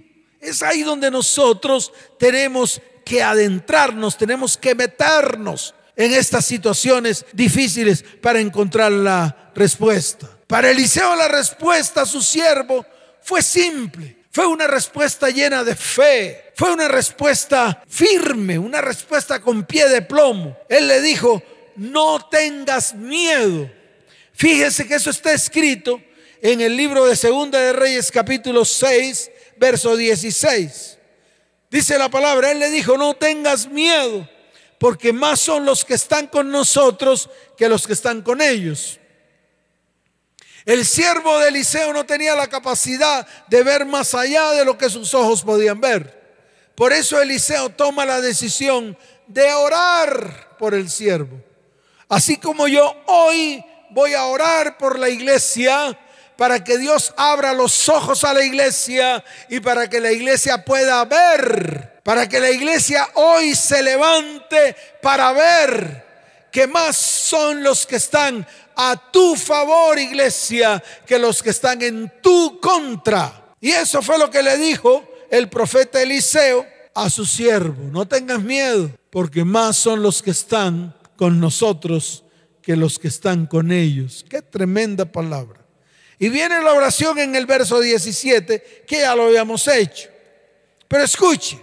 Es 0.40 0.62
ahí 0.62 0.82
donde 0.82 1.10
nosotros 1.10 1.92
tenemos 2.18 2.80
que 3.04 3.22
adentrarnos, 3.22 4.16
tenemos 4.16 4.56
que 4.56 4.74
meternos 4.74 5.74
en 5.96 6.12
estas 6.12 6.44
situaciones 6.44 7.24
difíciles 7.32 8.04
para 8.20 8.40
encontrar 8.40 8.92
la 8.92 9.52
respuesta. 9.54 10.28
Para 10.46 10.70
Eliseo 10.70 11.14
la 11.16 11.28
respuesta 11.28 12.02
a 12.02 12.06
su 12.06 12.22
siervo 12.22 12.84
fue 13.22 13.42
simple. 13.42 14.16
Fue 14.30 14.46
una 14.46 14.66
respuesta 14.66 15.28
llena 15.28 15.62
de 15.62 15.76
fe. 15.76 16.52
Fue 16.54 16.72
una 16.72 16.88
respuesta 16.88 17.82
firme, 17.86 18.58
una 18.58 18.80
respuesta 18.80 19.40
con 19.40 19.64
pie 19.64 19.88
de 19.88 20.02
plomo. 20.02 20.56
Él 20.68 20.88
le 20.88 21.00
dijo, 21.00 21.42
no 21.76 22.28
tengas 22.28 22.94
miedo. 22.94 23.70
Fíjese 24.32 24.86
que 24.86 24.94
eso 24.94 25.10
está 25.10 25.32
escrito 25.32 26.00
en 26.40 26.60
el 26.60 26.76
libro 26.76 27.06
de 27.06 27.14
Segunda 27.14 27.60
de 27.60 27.72
Reyes 27.72 28.10
capítulo 28.10 28.64
6, 28.64 29.30
verso 29.58 29.96
16. 29.96 30.98
Dice 31.70 31.96
la 31.98 32.08
palabra, 32.08 32.50
él 32.50 32.58
le 32.58 32.70
dijo, 32.70 32.98
no 32.98 33.14
tengas 33.14 33.68
miedo, 33.68 34.28
porque 34.78 35.12
más 35.12 35.40
son 35.40 35.64
los 35.64 35.84
que 35.84 35.94
están 35.94 36.26
con 36.26 36.50
nosotros 36.50 37.30
que 37.56 37.68
los 37.68 37.86
que 37.86 37.92
están 37.92 38.22
con 38.22 38.42
ellos. 38.42 38.98
El 40.64 40.86
siervo 40.86 41.38
de 41.38 41.48
Eliseo 41.48 41.92
no 41.92 42.06
tenía 42.06 42.34
la 42.36 42.46
capacidad 42.46 43.26
de 43.48 43.62
ver 43.62 43.84
más 43.84 44.14
allá 44.14 44.52
de 44.52 44.64
lo 44.64 44.78
que 44.78 44.90
sus 44.90 45.12
ojos 45.14 45.42
podían 45.42 45.80
ver. 45.80 46.20
Por 46.74 46.92
eso 46.92 47.20
Eliseo 47.20 47.70
toma 47.70 48.06
la 48.06 48.20
decisión 48.20 48.96
de 49.26 49.52
orar 49.52 50.56
por 50.58 50.74
el 50.74 50.88
siervo. 50.88 51.40
Así 52.08 52.36
como 52.36 52.68
yo 52.68 52.94
hoy 53.06 53.64
voy 53.90 54.14
a 54.14 54.24
orar 54.26 54.78
por 54.78 54.98
la 54.98 55.08
iglesia 55.08 55.98
para 56.36 56.62
que 56.62 56.78
Dios 56.78 57.12
abra 57.16 57.52
los 57.52 57.88
ojos 57.88 58.24
a 58.24 58.32
la 58.32 58.44
iglesia 58.44 59.22
y 59.48 59.60
para 59.60 59.88
que 59.88 60.00
la 60.00 60.12
iglesia 60.12 60.64
pueda 60.64 61.04
ver, 61.04 62.00
para 62.02 62.28
que 62.28 62.40
la 62.40 62.50
iglesia 62.50 63.08
hoy 63.14 63.54
se 63.54 63.82
levante 63.82 64.76
para 65.02 65.32
ver 65.32 66.11
que 66.52 66.66
más 66.66 66.96
son 66.96 67.62
los 67.62 67.86
que 67.86 67.96
están 67.96 68.46
a 68.76 69.10
tu 69.10 69.34
favor, 69.34 69.98
iglesia, 69.98 70.82
que 71.06 71.18
los 71.18 71.42
que 71.42 71.50
están 71.50 71.80
en 71.80 72.12
tu 72.22 72.60
contra. 72.60 73.54
Y 73.58 73.70
eso 73.70 74.02
fue 74.02 74.18
lo 74.18 74.30
que 74.30 74.42
le 74.42 74.58
dijo 74.58 75.02
el 75.30 75.48
profeta 75.48 76.02
Eliseo 76.02 76.66
a 76.94 77.08
su 77.08 77.24
siervo. 77.24 77.84
No 77.90 78.06
tengas 78.06 78.42
miedo, 78.42 78.90
porque 79.08 79.44
más 79.44 79.78
son 79.78 80.02
los 80.02 80.22
que 80.22 80.30
están 80.30 80.94
con 81.16 81.40
nosotros 81.40 82.22
que 82.60 82.76
los 82.76 82.98
que 82.98 83.08
están 83.08 83.46
con 83.46 83.72
ellos. 83.72 84.24
Qué 84.28 84.42
tremenda 84.42 85.06
palabra. 85.06 85.58
Y 86.18 86.28
viene 86.28 86.62
la 86.62 86.74
oración 86.74 87.18
en 87.18 87.34
el 87.34 87.46
verso 87.46 87.80
17, 87.80 88.84
que 88.86 88.98
ya 88.98 89.16
lo 89.16 89.24
habíamos 89.24 89.66
hecho. 89.68 90.10
Pero 90.86 91.02
escuche, 91.02 91.58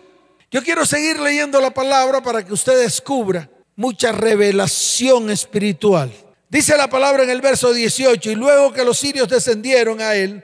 yo 0.50 0.64
quiero 0.64 0.84
seguir 0.84 1.20
leyendo 1.20 1.62
la 1.62 1.70
palabra 1.70 2.22
para 2.22 2.44
que 2.44 2.52
usted 2.52 2.82
descubra 2.82 3.48
mucha 3.80 4.12
revelación 4.12 5.30
espiritual. 5.30 6.12
Dice 6.50 6.76
la 6.76 6.90
palabra 6.90 7.24
en 7.24 7.30
el 7.30 7.40
verso 7.40 7.72
18, 7.74 8.32
y 8.32 8.36
luego 8.36 8.74
que 8.74 8.84
los 8.84 8.98
sirios 8.98 9.30
descendieron 9.30 10.02
a 10.02 10.16
él, 10.16 10.44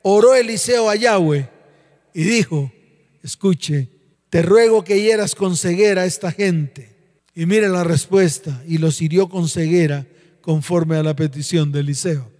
oró 0.00 0.34
Eliseo 0.34 0.88
a 0.88 0.96
Yahweh 0.96 1.46
y 2.14 2.22
dijo, 2.22 2.72
escuche, 3.22 3.90
te 4.30 4.40
ruego 4.40 4.82
que 4.82 4.98
hieras 4.98 5.34
con 5.34 5.58
ceguera 5.58 6.02
a 6.02 6.04
esta 6.06 6.32
gente. 6.32 6.96
Y 7.34 7.44
mire 7.44 7.68
la 7.68 7.84
respuesta, 7.84 8.62
y 8.66 8.78
los 8.78 9.02
hirió 9.02 9.28
con 9.28 9.46
ceguera 9.46 10.06
conforme 10.40 10.96
a 10.96 11.02
la 11.02 11.14
petición 11.14 11.72
de 11.72 11.80
Eliseo. 11.80 12.32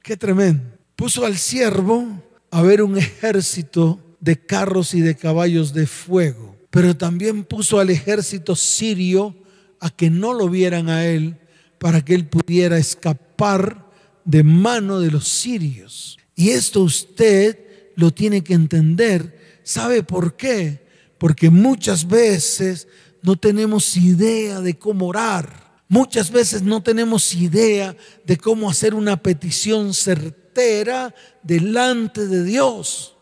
Qué 0.00 0.16
tremendo. 0.16 0.62
Puso 0.94 1.26
al 1.26 1.36
siervo 1.36 2.06
a 2.52 2.62
ver 2.62 2.82
un 2.82 2.98
ejército 2.98 3.98
de 4.20 4.38
carros 4.38 4.94
y 4.94 5.00
de 5.00 5.16
caballos 5.16 5.74
de 5.74 5.88
fuego, 5.88 6.56
pero 6.70 6.96
también 6.96 7.42
puso 7.42 7.80
al 7.80 7.90
ejército 7.90 8.54
sirio 8.54 9.41
a 9.82 9.90
que 9.90 10.10
no 10.10 10.32
lo 10.32 10.48
vieran 10.48 10.88
a 10.88 11.04
él 11.04 11.36
para 11.78 12.04
que 12.04 12.14
él 12.14 12.28
pudiera 12.28 12.78
escapar 12.78 13.90
de 14.24 14.44
mano 14.44 15.00
de 15.00 15.10
los 15.10 15.26
sirios. 15.26 16.18
Y 16.36 16.50
esto 16.50 16.82
usted 16.82 17.58
lo 17.96 18.12
tiene 18.12 18.44
que 18.44 18.54
entender. 18.54 19.60
¿Sabe 19.64 20.04
por 20.04 20.36
qué? 20.36 20.86
Porque 21.18 21.50
muchas 21.50 22.06
veces 22.06 22.86
no 23.22 23.34
tenemos 23.34 23.96
idea 23.96 24.60
de 24.60 24.78
cómo 24.78 25.08
orar. 25.08 25.80
Muchas 25.88 26.30
veces 26.30 26.62
no 26.62 26.80
tenemos 26.80 27.34
idea 27.34 27.96
de 28.24 28.36
cómo 28.36 28.70
hacer 28.70 28.94
una 28.94 29.20
petición 29.20 29.94
certera 29.94 31.12
delante 31.42 32.28
de 32.28 32.44
Dios 32.44 33.16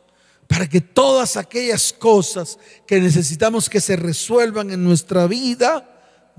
para 0.47 0.69
que 0.69 0.83
todas 0.83 1.39
aquellas 1.39 1.95
cosas 1.95 2.59
que 2.87 3.01
necesitamos 3.01 3.71
que 3.71 3.81
se 3.81 3.97
resuelvan 3.97 4.71
en 4.71 4.85
nuestra 4.85 5.27
vida, 5.27 5.90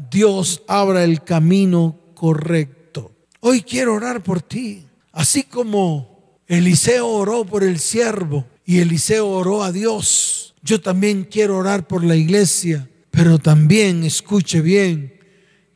Dios 0.10 0.64
abra 0.68 1.04
el 1.04 1.24
camino 1.24 2.00
correcto. 2.14 3.12
Hoy 3.40 3.62
quiero 3.62 3.96
orar 3.96 4.24
por 4.24 4.42
ti, 4.42 4.86
así 5.12 5.44
como 5.44 6.40
Eliseo 6.48 7.08
oró 7.08 7.46
por 7.46 7.64
el 7.64 7.80
siervo 7.80 8.46
y 8.66 8.80
Eliseo 8.80 9.28
oró 9.28 9.64
a 9.64 9.72
Dios. 9.72 10.54
Yo 10.64 10.82
también 10.82 11.24
quiero 11.24 11.58
orar 11.58 11.88
por 11.88 12.04
la 12.04 12.16
iglesia, 12.16 12.90
pero 13.10 13.40
también, 13.40 14.04
escuche 14.04 14.62
bien, 14.62 15.14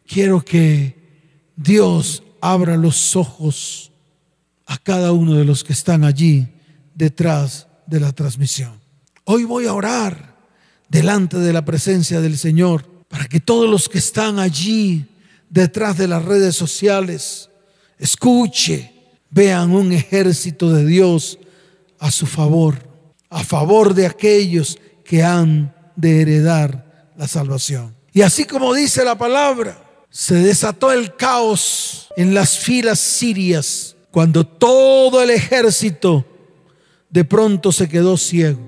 quiero 0.08 0.44
que 0.44 0.96
Dios 1.56 2.24
abra 2.42 2.78
los 2.78 3.16
ojos 3.16 3.92
a 4.66 4.78
cada 4.78 5.12
uno 5.12 5.36
de 5.36 5.46
los 5.46 5.64
que 5.64 5.74
están 5.74 6.04
allí 6.04 6.48
detrás 6.94 7.68
de 7.88 8.00
la 8.00 8.12
transmisión. 8.12 8.80
Hoy 9.24 9.44
voy 9.44 9.66
a 9.66 9.74
orar 9.74 10.36
delante 10.90 11.38
de 11.38 11.54
la 11.54 11.66
presencia 11.66 12.22
del 12.22 12.38
Señor 12.38 12.95
para 13.08 13.26
que 13.26 13.40
todos 13.40 13.70
los 13.70 13.90
que 13.90 13.98
están 13.98 14.40
allí 14.40 15.06
detrás 15.50 15.98
de 15.98 16.08
las 16.08 16.24
redes 16.24 16.56
sociales, 16.56 17.50
escuche, 17.98 18.92
vean 19.30 19.72
un 19.72 19.92
ejército 19.92 20.72
de 20.72 20.86
Dios 20.86 21.40
a 22.00 22.12
su 22.12 22.26
favor, 22.26 22.78
a 23.30 23.44
favor 23.44 23.94
de 23.94 24.06
aquellos 24.06 24.78
que 25.04 25.24
han 25.24 25.74
de 25.96 26.22
heredar 26.22 27.12
la 27.18 27.28
salvación. 27.28 27.96
Y 28.14 28.22
así 28.22 28.46
como 28.46 28.74
dice 28.74 29.04
la 29.04 29.18
palabra, 29.18 29.82
se 30.10 30.36
desató 30.36 30.92
el 30.92 31.16
caos 31.16 32.10
en 32.16 32.34
las 32.34 32.58
filas 32.58 33.00
sirias 33.00 33.96
cuando 34.12 34.48
todo 34.48 35.22
el 35.22 35.30
ejército 35.30 36.26
de 37.10 37.26
pronto 37.26 37.72
se 37.72 37.90
quedó 37.90 38.16
ciego. 38.16 38.60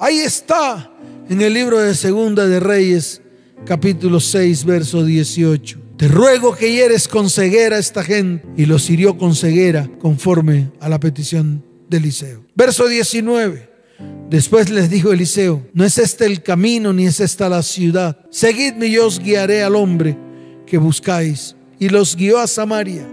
Ahí 0.00 0.18
está 0.18 0.90
en 1.28 1.42
el 1.42 1.52
libro 1.52 1.78
de 1.78 1.94
Segunda 1.94 2.46
de 2.46 2.60
Reyes, 2.60 3.20
capítulo 3.64 4.20
6, 4.20 4.64
verso 4.64 5.04
18. 5.04 5.78
Te 5.96 6.08
ruego 6.08 6.54
que 6.54 6.72
hieres 6.72 7.06
con 7.06 7.30
ceguera 7.30 7.76
a 7.76 7.78
esta 7.78 8.02
gente. 8.02 8.46
Y 8.56 8.66
los 8.66 8.88
hirió 8.90 9.16
con 9.16 9.34
ceguera 9.34 9.88
conforme 10.00 10.70
a 10.80 10.88
la 10.88 10.98
petición 10.98 11.64
de 11.88 11.98
Eliseo. 11.98 12.44
Verso 12.54 12.88
19. 12.88 13.70
Después 14.28 14.70
les 14.70 14.90
dijo 14.90 15.12
Eliseo, 15.12 15.62
no 15.72 15.84
es 15.84 15.98
este 15.98 16.26
el 16.26 16.42
camino 16.42 16.92
ni 16.92 17.06
es 17.06 17.20
esta 17.20 17.48
la 17.48 17.62
ciudad. 17.62 18.18
Seguidme 18.30 18.86
y 18.86 18.92
yo 18.92 19.06
os 19.06 19.20
guiaré 19.20 19.62
al 19.62 19.76
hombre 19.76 20.18
que 20.66 20.78
buscáis 20.78 21.54
y 21.78 21.88
los 21.88 22.16
guió 22.16 22.38
a 22.38 22.46
Samaria. 22.46 23.06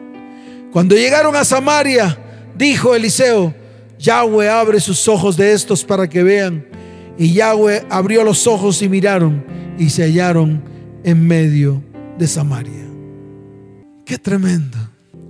Cuando 0.71 0.95
llegaron 0.95 1.35
a 1.35 1.45
Samaria, 1.45 2.17
dijo 2.57 2.95
Eliseo, 2.95 3.53
Yahweh 3.99 4.49
abre 4.49 4.79
sus 4.79 5.07
ojos 5.07 5.37
de 5.37 5.53
estos 5.53 5.83
para 5.83 6.09
que 6.09 6.23
vean. 6.23 6.65
Y 7.17 7.33
Yahweh 7.33 7.85
abrió 7.89 8.23
los 8.23 8.47
ojos 8.47 8.81
y 8.81 8.89
miraron 8.89 9.43
y 9.77 9.89
se 9.89 10.03
hallaron 10.03 10.61
en 11.03 11.27
medio 11.27 11.81
de 12.17 12.27
Samaria. 12.27 12.85
Qué 14.05 14.17
tremendo 14.17 14.77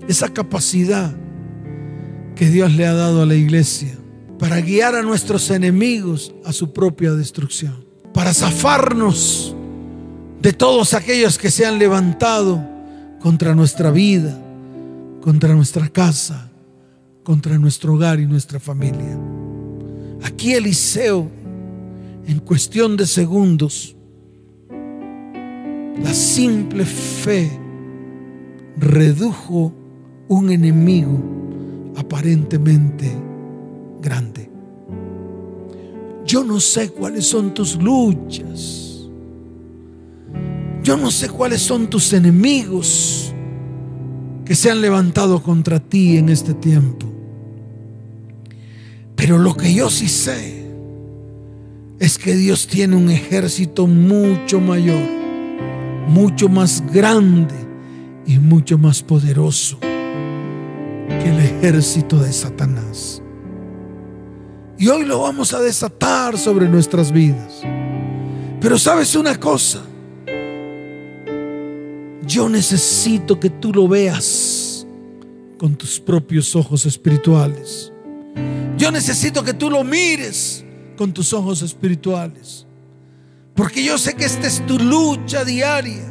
esa 0.08 0.30
capacidad 0.30 1.14
que 2.36 2.50
Dios 2.50 2.74
le 2.74 2.86
ha 2.86 2.94
dado 2.94 3.22
a 3.22 3.26
la 3.26 3.36
iglesia 3.36 3.98
para 4.40 4.60
guiar 4.60 4.96
a 4.96 5.04
nuestros 5.04 5.52
enemigos 5.52 6.34
a 6.44 6.52
su 6.52 6.74
propia 6.74 7.12
destrucción, 7.14 7.86
para 8.14 8.34
zafarnos 8.34 9.56
de 10.42 10.52
todos 10.52 10.96
aquellos 10.96 11.38
que 11.38 11.52
se 11.52 11.66
han 11.66 11.78
levantado 11.78 12.60
contra 13.20 13.54
nuestra 13.54 13.92
vida, 13.92 14.36
contra 15.22 15.54
nuestra 15.54 15.88
casa, 15.90 16.50
contra 17.24 17.60
nuestro 17.60 17.94
hogar 17.94 18.20
y 18.20 18.26
nuestra 18.26 18.60
familia. 18.60 19.20
Aquí 20.24 20.54
Eliseo, 20.54 21.30
en 22.26 22.40
cuestión 22.40 22.98
de 22.98 23.06
segundos, 23.06 23.96
la 26.04 26.14
simple 26.14 26.86
fe 26.86 27.52
redujo 28.78 29.74
un 30.28 30.50
enemigo 30.50 31.20
aparentemente 31.96 33.12
grande. 34.02 34.50
Yo 36.26 36.44
no 36.44 36.60
sé 36.60 36.90
cuáles 36.90 37.26
son 37.26 37.54
tus 37.54 37.76
luchas. 37.76 39.10
Yo 40.84 40.98
no 40.98 41.12
sé 41.12 41.30
cuáles 41.30 41.62
son 41.62 41.90
tus 41.90 42.14
enemigos 42.14 43.34
que 44.46 44.56
se 44.56 44.72
han 44.72 44.82
levantado 44.82 45.44
contra 45.44 45.80
ti 45.80 46.18
en 46.18 46.30
este 46.30 46.54
tiempo. 46.54 47.08
Pero 49.16 49.38
lo 49.38 49.56
que 49.56 49.74
yo 49.74 49.90
sí 49.90 50.08
sé 50.08 50.66
es 52.00 52.18
que 52.18 52.36
Dios 52.36 52.66
tiene 52.66 52.96
un 52.96 53.12
ejército 53.12 53.86
mucho 53.86 54.60
mayor, 54.60 55.08
mucho 56.08 56.50
más 56.50 56.84
grande 56.92 57.56
y 58.26 58.38
mucho 58.38 58.78
más 58.78 59.02
poderoso 59.02 59.80
que 59.80 61.30
el 61.30 61.40
ejército 61.40 62.18
de 62.18 62.32
Satanás. 62.32 63.22
Y 64.78 64.88
hoy 64.88 65.06
lo 65.06 65.22
vamos 65.22 65.54
a 65.54 65.60
desatar 65.60 66.38
sobre 66.38 66.68
nuestras 66.68 67.12
vidas. 67.12 67.62
Pero 68.60 68.78
sabes 68.78 69.16
una 69.16 69.40
cosa, 69.40 69.82
yo 72.26 72.48
necesito 72.50 73.40
que 73.40 73.50
tú 73.50 73.74
lo 73.74 73.88
veas 73.88 74.88
con 75.58 75.76
tus 75.76 76.00
propios 76.00 76.56
ojos 76.56 76.86
espirituales. 76.86 77.92
Yo 78.78 78.92
necesito 78.92 79.44
que 79.44 79.54
tú 79.54 79.70
lo 79.70 79.84
mires 79.84 80.66
con 80.98 81.14
tus 81.14 81.34
ojos 81.34 81.62
espirituales. 81.62 82.66
Porque 83.56 83.84
yo 83.84 83.98
sé 83.98 84.16
que 84.16 84.26
esta 84.26 84.48
es 84.48 84.66
tu 84.66 84.80
lucha 84.80 85.44
diaria. 85.44 86.06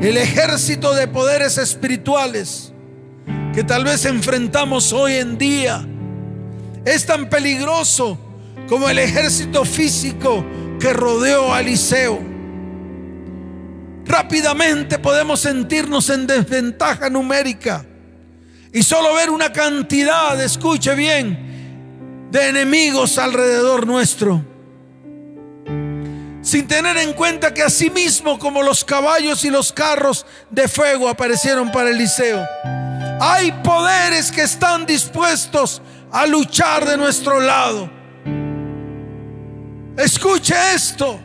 El 0.00 0.16
ejército 0.16 0.94
de 0.94 1.08
poderes 1.08 1.58
espirituales 1.58 2.72
que 3.52 3.64
tal 3.64 3.84
vez 3.84 4.04
enfrentamos 4.04 4.92
hoy 4.92 5.14
en 5.14 5.36
día 5.36 5.84
es 6.84 7.04
tan 7.04 7.28
peligroso 7.28 8.18
como 8.68 8.88
el 8.88 8.98
ejército 8.98 9.64
físico 9.64 10.44
que 10.78 10.92
rodeó 10.92 11.52
a 11.52 11.60
Eliseo. 11.60 12.20
Rápidamente 14.06 14.98
podemos 14.98 15.40
sentirnos 15.40 16.08
en 16.10 16.26
desventaja 16.26 17.10
numérica 17.10 17.84
y 18.72 18.82
solo 18.82 19.14
ver 19.14 19.30
una 19.30 19.52
cantidad, 19.52 20.40
escuche 20.42 20.94
bien, 20.94 22.28
de 22.30 22.48
enemigos 22.48 23.18
alrededor 23.18 23.86
nuestro. 23.86 24.49
Sin 26.42 26.66
tener 26.66 26.96
en 26.96 27.12
cuenta 27.12 27.52
que 27.52 27.62
asimismo 27.62 28.38
como 28.38 28.62
los 28.62 28.84
caballos 28.84 29.44
y 29.44 29.50
los 29.50 29.72
carros 29.72 30.24
de 30.50 30.68
fuego 30.68 31.08
aparecieron 31.08 31.70
para 31.70 31.90
Eliseo, 31.90 32.46
hay 33.20 33.52
poderes 33.62 34.32
que 34.32 34.42
están 34.42 34.86
dispuestos 34.86 35.82
a 36.10 36.26
luchar 36.26 36.86
de 36.86 36.96
nuestro 36.96 37.40
lado. 37.40 37.90
Escuche 39.98 40.54
esto. 40.74 41.20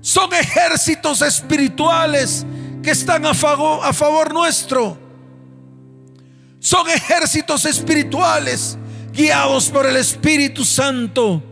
Son 0.00 0.32
ejércitos 0.32 1.20
espirituales 1.22 2.46
que 2.82 2.92
están 2.92 3.26
a 3.26 3.34
favor, 3.34 3.80
a 3.82 3.92
favor 3.92 4.32
nuestro. 4.32 4.96
Son 6.60 6.88
ejércitos 6.88 7.64
espirituales 7.64 8.78
guiados 9.12 9.70
por 9.70 9.86
el 9.86 9.96
Espíritu 9.96 10.64
Santo. 10.64 11.42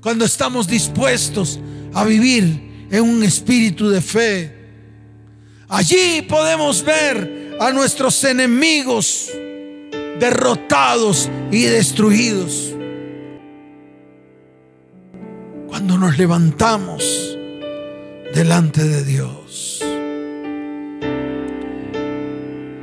Cuando 0.00 0.24
estamos 0.24 0.66
dispuestos 0.66 1.58
a 1.94 2.04
vivir 2.04 2.68
en 2.90 3.02
un 3.02 3.22
espíritu 3.22 3.88
de 3.88 4.00
fe. 4.00 4.54
Allí 5.68 6.22
podemos 6.22 6.82
ver 6.84 7.56
a 7.60 7.70
nuestros 7.72 8.22
enemigos 8.24 9.30
derrotados 10.18 11.28
y 11.50 11.64
destruidos. 11.64 12.74
Cuando 15.66 15.98
nos 15.98 16.18
levantamos 16.18 17.36
delante 18.34 18.84
de 18.84 19.04
Dios. 19.04 19.82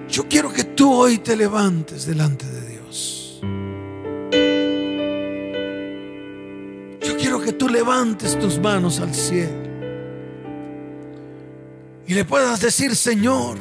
Yo 0.10 0.28
quiero 0.30 0.54
que 0.54 0.64
tú 0.64 0.94
hoy 0.94 1.18
te 1.18 1.36
levantes 1.36 2.06
delante 2.06 2.46
de 2.46 2.55
que 7.42 7.54
tú 7.54 7.70
levantes 7.70 8.38
tus 8.40 8.60
manos 8.60 9.00
al 9.00 9.14
cielo 9.14 9.66
y 12.08 12.14
le 12.14 12.26
puedas 12.26 12.62
decir, 12.62 12.96
Señor, 12.96 13.58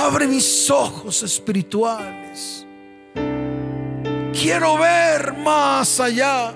Abre 0.00 0.28
mis 0.28 0.70
ojos 0.70 1.24
espirituales. 1.24 2.64
Quiero 4.32 4.78
ver 4.78 5.34
más 5.36 5.98
allá 5.98 6.54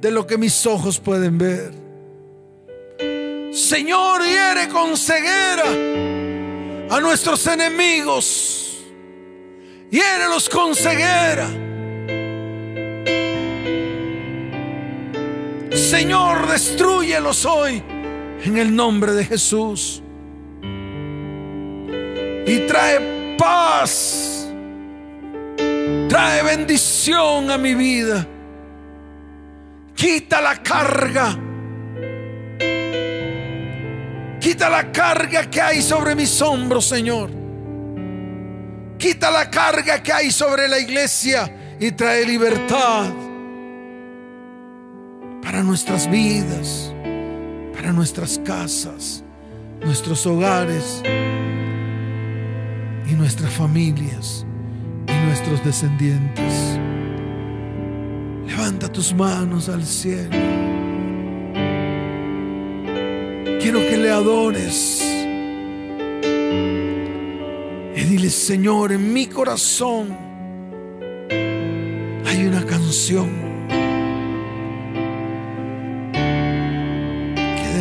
de 0.00 0.10
lo 0.12 0.24
que 0.24 0.38
mis 0.38 0.64
ojos 0.64 1.00
pueden 1.00 1.36
ver. 1.36 1.72
Señor, 3.52 4.22
hiere 4.22 4.68
con 4.68 4.96
ceguera 4.96 5.64
a 6.90 7.00
nuestros 7.00 7.44
enemigos. 7.48 8.84
Hiérelos 9.90 10.48
con 10.48 10.76
ceguera. 10.76 11.48
Señor, 15.88 16.46
destruyelos 16.48 17.46
hoy 17.46 17.82
en 18.44 18.58
el 18.58 18.76
nombre 18.76 19.12
de 19.12 19.24
Jesús 19.24 20.02
y 22.46 22.58
trae 22.66 23.36
paz, 23.38 24.50
trae 26.06 26.42
bendición 26.42 27.50
a 27.50 27.56
mi 27.56 27.74
vida. 27.74 28.26
Quita 29.94 30.42
la 30.42 30.62
carga. 30.62 31.38
Quita 34.40 34.68
la 34.68 34.92
carga 34.92 35.48
que 35.50 35.62
hay 35.62 35.80
sobre 35.80 36.14
mis 36.14 36.42
hombros, 36.42 36.86
Señor. 36.86 37.30
Quita 38.98 39.30
la 39.30 39.50
carga 39.50 40.02
que 40.02 40.12
hay 40.12 40.30
sobre 40.30 40.68
la 40.68 40.78
iglesia 40.78 41.50
y 41.80 41.92
trae 41.92 42.26
libertad 42.26 43.06
para 45.58 45.66
nuestras 45.66 46.08
vidas, 46.08 46.94
para 47.74 47.92
nuestras 47.92 48.38
casas, 48.44 49.24
nuestros 49.80 50.24
hogares 50.24 51.02
y 53.10 53.14
nuestras 53.14 53.52
familias 53.54 54.46
y 55.08 55.26
nuestros 55.26 55.64
descendientes. 55.64 56.78
Levanta 58.46 58.86
tus 58.92 59.12
manos 59.12 59.68
al 59.68 59.84
cielo. 59.84 60.30
Quiero 63.60 63.80
que 63.80 63.96
le 63.96 64.12
adores. 64.12 65.02
Y 67.96 68.00
dile, 68.04 68.30
Señor, 68.30 68.92
en 68.92 69.12
mi 69.12 69.26
corazón 69.26 70.16
hay 72.24 72.46
una 72.46 72.64
canción 72.64 73.47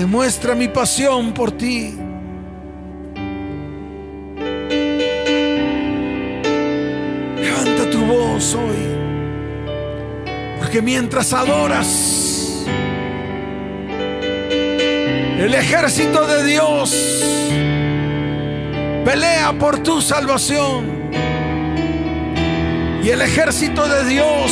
demuestra 0.08 0.56
mi 0.56 0.70
pasión 0.70 1.34
por 1.34 1.52
ti. 1.52 1.94
hoy. 8.56 8.78
Porque 10.60 10.82
mientras 10.82 11.34
adoras, 11.34 12.66
El 15.40 15.54
ejército 15.54 16.26
de 16.26 16.44
Dios 16.46 17.24
pelea 19.04 19.54
por 19.60 19.80
tu 19.80 20.02
salvación. 20.02 20.86
Y 23.04 23.10
el 23.10 23.22
ejército 23.22 23.88
de 23.88 24.06
Dios 24.06 24.52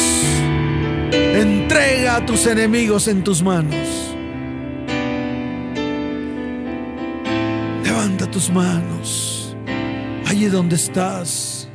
entrega 1.12 2.18
a 2.18 2.26
tus 2.26 2.46
enemigos 2.46 3.08
en 3.08 3.24
tus 3.24 3.42
manos. 3.42 4.15
Tus 8.36 8.50
manos 8.50 9.56
allí 10.28 10.48
donde 10.48 10.76
estás. 10.76 11.70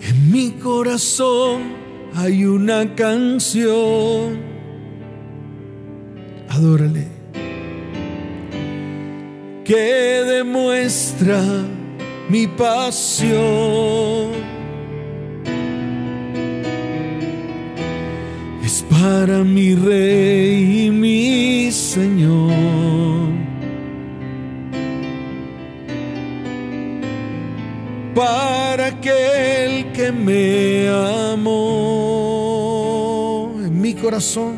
En 0.00 0.30
mi 0.30 0.52
corazón 0.52 1.62
hay 2.14 2.44
una 2.44 2.94
canción. 2.94 4.38
Adórale. 6.48 7.08
Que 9.64 10.22
demuestra 10.24 11.42
mi 12.28 12.46
pasión. 12.46 14.51
Para 19.02 19.42
mi 19.42 19.74
rey 19.74 20.86
y 20.86 20.90
mi 20.90 21.72
Señor. 21.72 22.52
Para 28.14 28.86
aquel 28.86 29.90
que 29.92 30.12
me 30.12 30.88
amó 31.32 31.50
en 33.64 33.80
mi 33.80 33.94
corazón. 33.94 34.54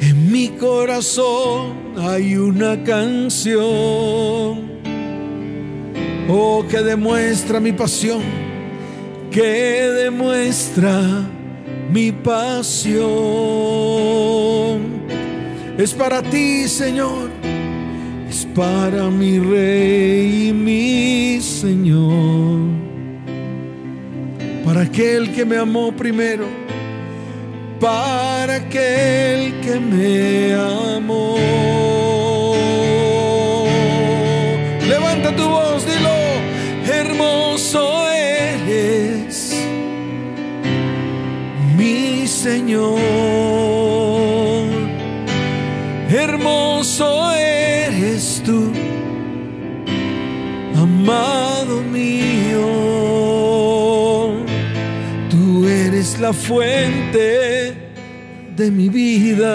En 0.00 0.32
mi 0.32 0.48
corazón 0.48 1.74
hay 1.98 2.36
una 2.36 2.82
canción 2.84 4.72
Oh, 6.34 6.64
que 6.70 6.78
demuestra 6.78 7.60
mi 7.60 7.72
pasión, 7.72 8.22
que 9.30 9.42
demuestra 10.04 11.28
mi 11.92 12.10
pasión. 12.10 13.02
Es 15.76 15.92
para 15.92 16.22
ti, 16.22 16.66
Señor, 16.68 17.30
es 18.28 18.46
para 18.54 19.10
mi 19.10 19.38
Rey 19.38 20.48
y 20.48 20.52
mi 20.52 21.40
Señor. 21.40 22.60
Para 24.64 24.82
aquel 24.82 25.32
que 25.34 25.44
me 25.44 25.58
amó 25.58 25.92
primero, 25.92 26.46
para 27.78 28.56
aquel 28.56 29.60
que 29.60 29.78
me 29.78 30.54
amó. 30.54 31.91
Señor. 42.42 42.98
Hermoso 46.10 47.30
eres 47.34 48.42
tú, 48.44 48.72
amado 50.74 51.82
mío. 51.82 52.66
Tú 55.30 55.68
eres 55.68 56.18
la 56.18 56.32
fuente 56.32 57.74
de 58.56 58.70
mi 58.72 58.88
vida 58.88 59.54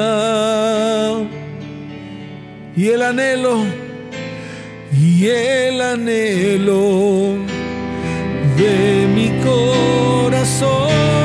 y 2.74 2.88
el 2.88 3.02
anhelo 3.02 3.66
y 4.98 5.28
el 5.28 5.82
anhelo 5.82 7.36
de 8.56 9.08
mi 9.14 9.28
corazón. 9.44 11.17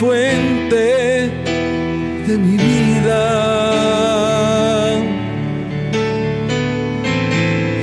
Fuente 0.00 1.30
de 2.26 2.38
mi 2.38 2.56
vida 2.56 3.20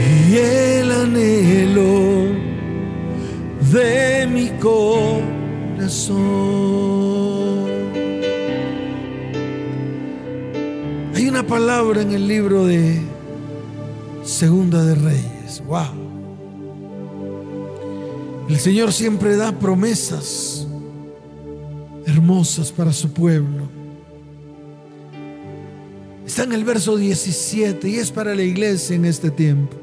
y 0.09 0.35
el 0.35 0.91
anhelo 0.91 2.25
de 3.71 4.25
mi 4.25 4.49
corazón. 4.59 6.17
Hay 11.13 11.27
una 11.29 11.45
palabra 11.45 12.01
en 12.01 12.13
el 12.13 12.27
libro 12.27 12.65
de 12.65 12.99
Segunda 14.23 14.83
de 14.83 14.95
Reyes. 14.95 15.63
Wow. 15.67 16.07
El 18.49 18.57
Señor 18.57 18.91
siempre 18.91 19.35
da 19.35 19.51
promesas 19.51 20.56
para 22.75 22.93
su 22.93 23.11
pueblo. 23.11 23.67
Está 26.25 26.43
en 26.43 26.53
el 26.53 26.63
verso 26.63 26.95
17 26.95 27.89
y 27.89 27.95
es 27.95 28.11
para 28.11 28.35
la 28.35 28.43
iglesia 28.43 28.95
en 28.95 29.05
este 29.05 29.31
tiempo. 29.31 29.75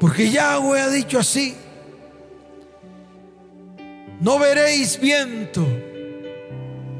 Porque 0.00 0.30
Yahweh 0.30 0.80
ha 0.80 0.90
dicho 0.90 1.20
así, 1.20 1.54
no 4.20 4.40
veréis 4.40 4.98
viento, 5.00 5.64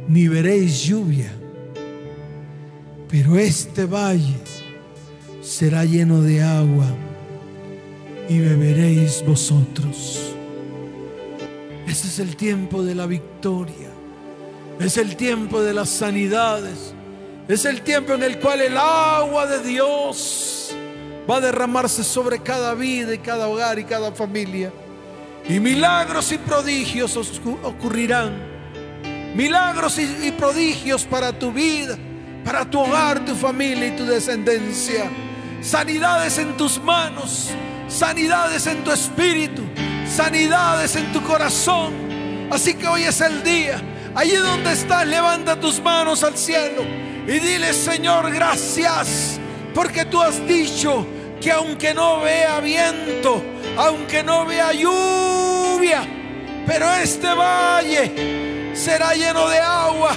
ni 0.07 0.29
veréis 0.29 0.85
lluvia, 0.85 1.33
pero 3.09 3.37
este 3.37 3.85
valle 3.85 4.37
será 5.43 5.85
lleno 5.85 6.23
de 6.23 6.43
agua 6.43 6.87
y 8.29 8.39
beberéis 8.39 9.25
vosotros. 9.27 10.35
Ese 11.89 12.07
es 12.07 12.19
el 12.19 12.37
tiempo 12.37 12.83
de 12.83 12.95
la 12.95 13.07
victoria, 13.07 13.88
es 14.81 14.97
el 14.97 15.17
tiempo 15.17 15.61
de 15.61 15.75
las 15.75 15.89
sanidades 15.89 16.95
es 17.49 17.65
el 17.65 17.81
tiempo 17.81 18.13
en 18.13 18.23
el 18.23 18.39
cual 18.39 18.61
el 18.61 18.77
agua 18.77 19.47
de 19.47 19.61
Dios 19.61 20.69
va 21.29 21.39
a 21.39 21.41
derramarse 21.41 22.05
sobre 22.05 22.41
cada 22.43 22.75
vida 22.75 23.15
y 23.15 23.19
cada 23.19 23.49
hogar 23.49 23.79
y 23.79 23.85
cada 23.85 24.13
familia. 24.13 24.71
Y 25.49 25.59
milagros 25.59 26.31
y 26.31 26.37
prodigios 26.37 27.17
ocurrirán. 27.63 28.47
Milagros 29.35 29.99
y, 29.99 30.31
prodigios 30.33 31.05
para 31.05 31.33
tu 31.33 31.51
vida, 31.51 31.97
para 32.45 32.69
tu 32.69 32.81
hogar, 32.81 33.25
tu 33.25 33.35
familia 33.35 33.87
y 33.87 33.97
tu 33.97 34.05
descendencia. 34.05 35.11
Sanidades 35.63 36.37
en 36.37 36.55
tus 36.55 36.79
manos, 36.83 37.49
sanidades 37.89 38.67
en 38.67 38.85
tu 38.85 38.91
espíritu, 38.91 39.63
sanidades 40.07 40.97
en 40.97 41.11
tu 41.15 41.23
corazón. 41.23 41.95
Así 42.51 42.75
que 42.75 42.87
hoy 42.87 43.05
es 43.05 43.23
el 43.23 43.43
día. 43.43 43.81
Allí 44.19 44.35
donde 44.35 44.73
estás, 44.73 45.07
levanta 45.07 45.61
tus 45.61 45.81
manos 45.81 46.25
al 46.25 46.37
cielo 46.37 46.83
y 47.25 47.39
dile, 47.39 47.73
Señor, 47.73 48.33
gracias, 48.33 49.39
porque 49.73 50.05
tú 50.07 50.21
has 50.21 50.45
dicho 50.45 51.07
que 51.41 51.53
aunque 51.53 51.95
no 51.95 52.23
vea 52.23 52.59
viento, 52.59 53.41
aunque 53.77 54.25
no 54.25 54.45
vea 54.45 54.73
lluvia, 54.73 56.03
pero 56.67 56.93
este 56.97 57.33
valle 57.33 58.75
será 58.75 59.15
lleno 59.15 59.49
de 59.49 59.61
agua 59.61 60.17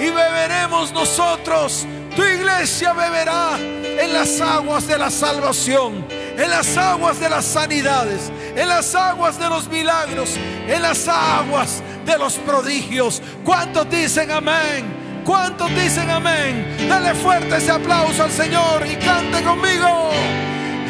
y 0.00 0.08
beberemos 0.08 0.90
nosotros. 0.90 1.86
Tu 2.16 2.22
iglesia 2.22 2.94
beberá 2.94 3.58
en 3.58 4.14
las 4.14 4.40
aguas 4.40 4.86
de 4.86 4.96
la 4.96 5.10
salvación, 5.10 6.06
en 6.10 6.48
las 6.48 6.74
aguas 6.78 7.20
de 7.20 7.28
las 7.28 7.44
sanidades, 7.44 8.32
en 8.56 8.66
las 8.66 8.94
aguas 8.94 9.38
de 9.38 9.50
los 9.50 9.68
milagros, 9.68 10.38
en 10.66 10.80
las 10.80 11.06
aguas 11.06 11.82
de 12.04 12.18
los 12.18 12.34
prodigios. 12.38 13.22
¿Cuántos 13.44 13.88
dicen 13.90 14.30
amén? 14.30 15.02
¿Cuántos 15.24 15.70
dicen 15.70 16.10
amén? 16.10 16.76
Dale 16.88 17.14
fuerte 17.14 17.56
ese 17.56 17.70
aplauso 17.70 18.24
al 18.24 18.30
Señor 18.30 18.84
y 18.86 18.96
cante 18.96 19.42
conmigo. 19.42 20.10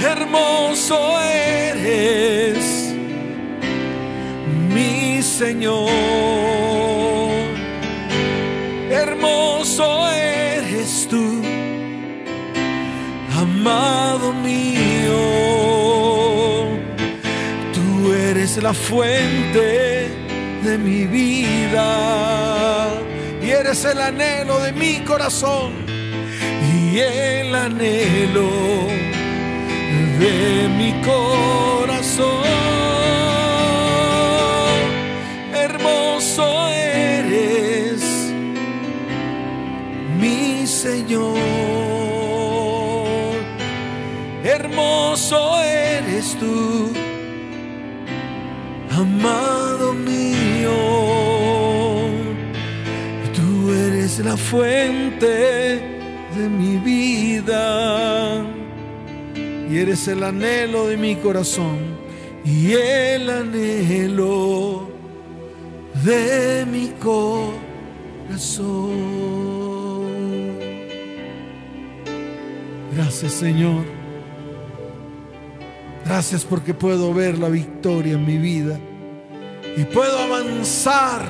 Hermoso 0.00 1.20
eres, 1.20 2.94
mi 4.68 5.22
Señor. 5.22 5.90
Hermoso 8.90 10.10
eres 10.10 11.06
tú, 11.08 11.42
amado 13.38 14.32
mío, 14.32 15.16
tú 17.72 18.12
eres 18.12 18.62
la 18.62 18.74
fuente 18.74 20.21
de 20.64 20.78
mi 20.78 21.06
vida 21.06 22.88
y 23.42 23.50
eres 23.50 23.84
el 23.84 24.00
anhelo 24.00 24.60
de 24.60 24.72
mi 24.72 25.00
corazón 25.00 25.72
y 26.72 26.98
el 26.98 27.54
anhelo 27.54 28.48
de 30.18 30.68
mi 30.78 30.92
corazón. 31.02 32.44
Hermoso 35.52 36.68
eres, 36.68 38.02
mi 40.20 40.66
Señor. 40.66 41.38
Hermoso 44.44 45.62
eres 45.62 46.36
tú, 46.38 46.92
amado 48.90 49.92
mío. 49.94 50.31
La 54.24 54.36
fuente 54.36 55.80
de 56.36 56.48
mi 56.48 56.76
vida 56.78 58.44
y 59.68 59.78
eres 59.78 60.06
el 60.06 60.22
anhelo 60.22 60.86
de 60.86 60.96
mi 60.96 61.16
corazón 61.16 61.78
y 62.44 62.72
el 62.72 63.28
anhelo 63.28 64.88
de 66.04 66.66
mi 66.70 66.88
corazón. 67.00 67.52
Gracias 72.94 73.32
Señor. 73.32 73.84
Gracias 76.04 76.44
porque 76.44 76.74
puedo 76.74 77.12
ver 77.14 77.38
la 77.38 77.48
victoria 77.48 78.14
en 78.14 78.26
mi 78.26 78.36
vida 78.36 78.78
y 79.76 79.84
puedo 79.84 80.18
avanzar 80.18 81.22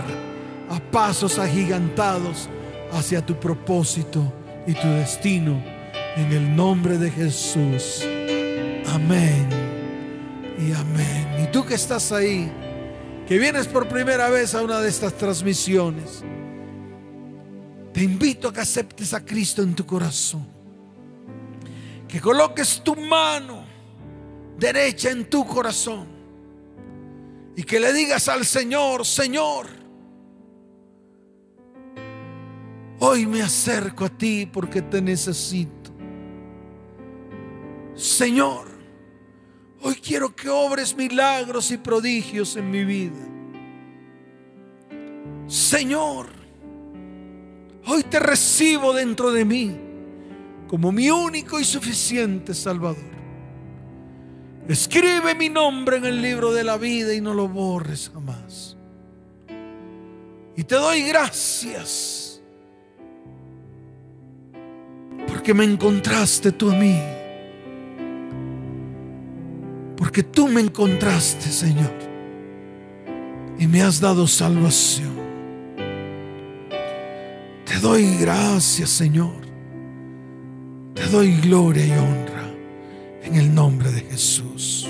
a 0.68 0.80
pasos 0.90 1.38
agigantados 1.38 2.48
hacia 2.92 3.24
tu 3.24 3.38
propósito 3.38 4.32
y 4.66 4.74
tu 4.74 4.88
destino 4.88 5.62
en 6.16 6.32
el 6.32 6.54
nombre 6.54 6.98
de 6.98 7.10
Jesús. 7.10 8.06
Amén 8.86 9.48
y 10.58 10.72
amén. 10.72 11.42
Y 11.42 11.50
tú 11.50 11.64
que 11.64 11.74
estás 11.74 12.12
ahí, 12.12 12.50
que 13.26 13.38
vienes 13.38 13.66
por 13.66 13.88
primera 13.88 14.28
vez 14.28 14.54
a 14.54 14.62
una 14.62 14.80
de 14.80 14.88
estas 14.88 15.14
transmisiones, 15.14 16.22
te 17.92 18.02
invito 18.02 18.48
a 18.48 18.52
que 18.52 18.60
aceptes 18.60 19.12
a 19.14 19.24
Cristo 19.24 19.62
en 19.62 19.74
tu 19.74 19.84
corazón. 19.84 20.46
Que 22.08 22.20
coloques 22.20 22.82
tu 22.84 22.94
mano 22.94 23.64
derecha 24.58 25.10
en 25.10 25.24
tu 25.24 25.46
corazón 25.46 26.06
y 27.56 27.62
que 27.62 27.80
le 27.80 27.92
digas 27.92 28.28
al 28.28 28.44
Señor, 28.44 29.04
Señor, 29.04 29.66
hoy 33.04 33.26
me 33.26 33.42
acerco 33.42 34.04
a 34.04 34.08
ti 34.08 34.46
porque 34.46 34.80
te 34.80 35.02
necesito. 35.02 35.90
Señor, 37.96 38.68
hoy 39.82 39.96
quiero 39.96 40.34
que 40.36 40.48
obres 40.48 40.96
milagros 40.96 41.72
y 41.72 41.78
prodigios 41.78 42.54
en 42.54 42.70
mi 42.70 42.84
vida. 42.84 43.28
Señor, 45.48 46.28
hoy 47.86 48.04
te 48.04 48.20
recibo 48.20 48.92
dentro 48.92 49.32
de 49.32 49.44
mí 49.44 49.76
como 50.68 50.92
mi 50.92 51.10
único 51.10 51.58
y 51.58 51.64
suficiente 51.64 52.54
Salvador. 52.54 53.12
Escribe 54.68 55.34
mi 55.34 55.48
nombre 55.48 55.96
en 55.96 56.04
el 56.04 56.22
libro 56.22 56.52
de 56.52 56.62
la 56.62 56.76
vida 56.76 57.12
y 57.12 57.20
no 57.20 57.34
lo 57.34 57.48
borres 57.48 58.12
jamás. 58.14 58.76
Y 60.56 60.62
te 60.62 60.76
doy 60.76 61.02
gracias 61.02 62.21
porque 65.26 65.54
me 65.54 65.64
encontraste 65.64 66.52
tú 66.52 66.70
a 66.70 66.74
mí. 66.74 66.98
Porque 69.96 70.22
tú 70.22 70.48
me 70.48 70.60
encontraste, 70.60 71.48
Señor. 71.48 71.92
Y 73.58 73.66
me 73.66 73.82
has 73.82 74.00
dado 74.00 74.26
salvación. 74.26 75.12
Te 77.64 77.78
doy 77.78 78.16
gracias, 78.20 78.90
Señor. 78.90 79.40
Te 80.94 81.06
doy 81.06 81.36
gloria 81.40 81.86
y 81.86 81.92
honra 81.92 82.50
en 83.22 83.36
el 83.36 83.54
nombre 83.54 83.90
de 83.90 84.00
Jesús. 84.02 84.88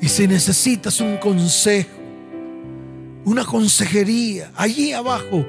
Y 0.00 0.08
si 0.08 0.26
necesitas 0.26 1.00
un 1.00 1.18
consejo, 1.18 2.00
una 3.24 3.44
consejería, 3.44 4.50
allí 4.56 4.92
abajo 4.92 5.44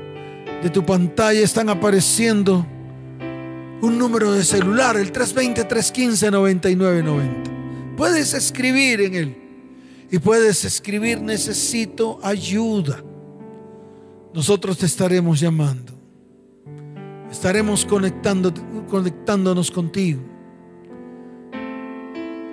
de 0.62 0.70
tu 0.70 0.86
pantalla 0.86 1.40
están 1.40 1.70
apareciendo 1.70 2.66
un 3.82 3.98
número 3.98 4.32
de 4.32 4.44
celular, 4.44 4.96
el 4.98 5.12
320-315-9990. 5.12 7.96
Puedes 7.98 8.34
escribir 8.34 9.02
en 9.02 9.16
él 9.16 9.36
y 10.12 10.20
puedes 10.20 10.64
escribir 10.66 11.22
necesito 11.22 12.20
ayuda. 12.24 13.04
Nosotros 14.34 14.78
te 14.78 14.86
estaremos 14.86 15.40
llamando. 15.40 15.94
Estaremos 17.32 17.86
conectándonos 17.86 19.72
contigo. 19.72 20.22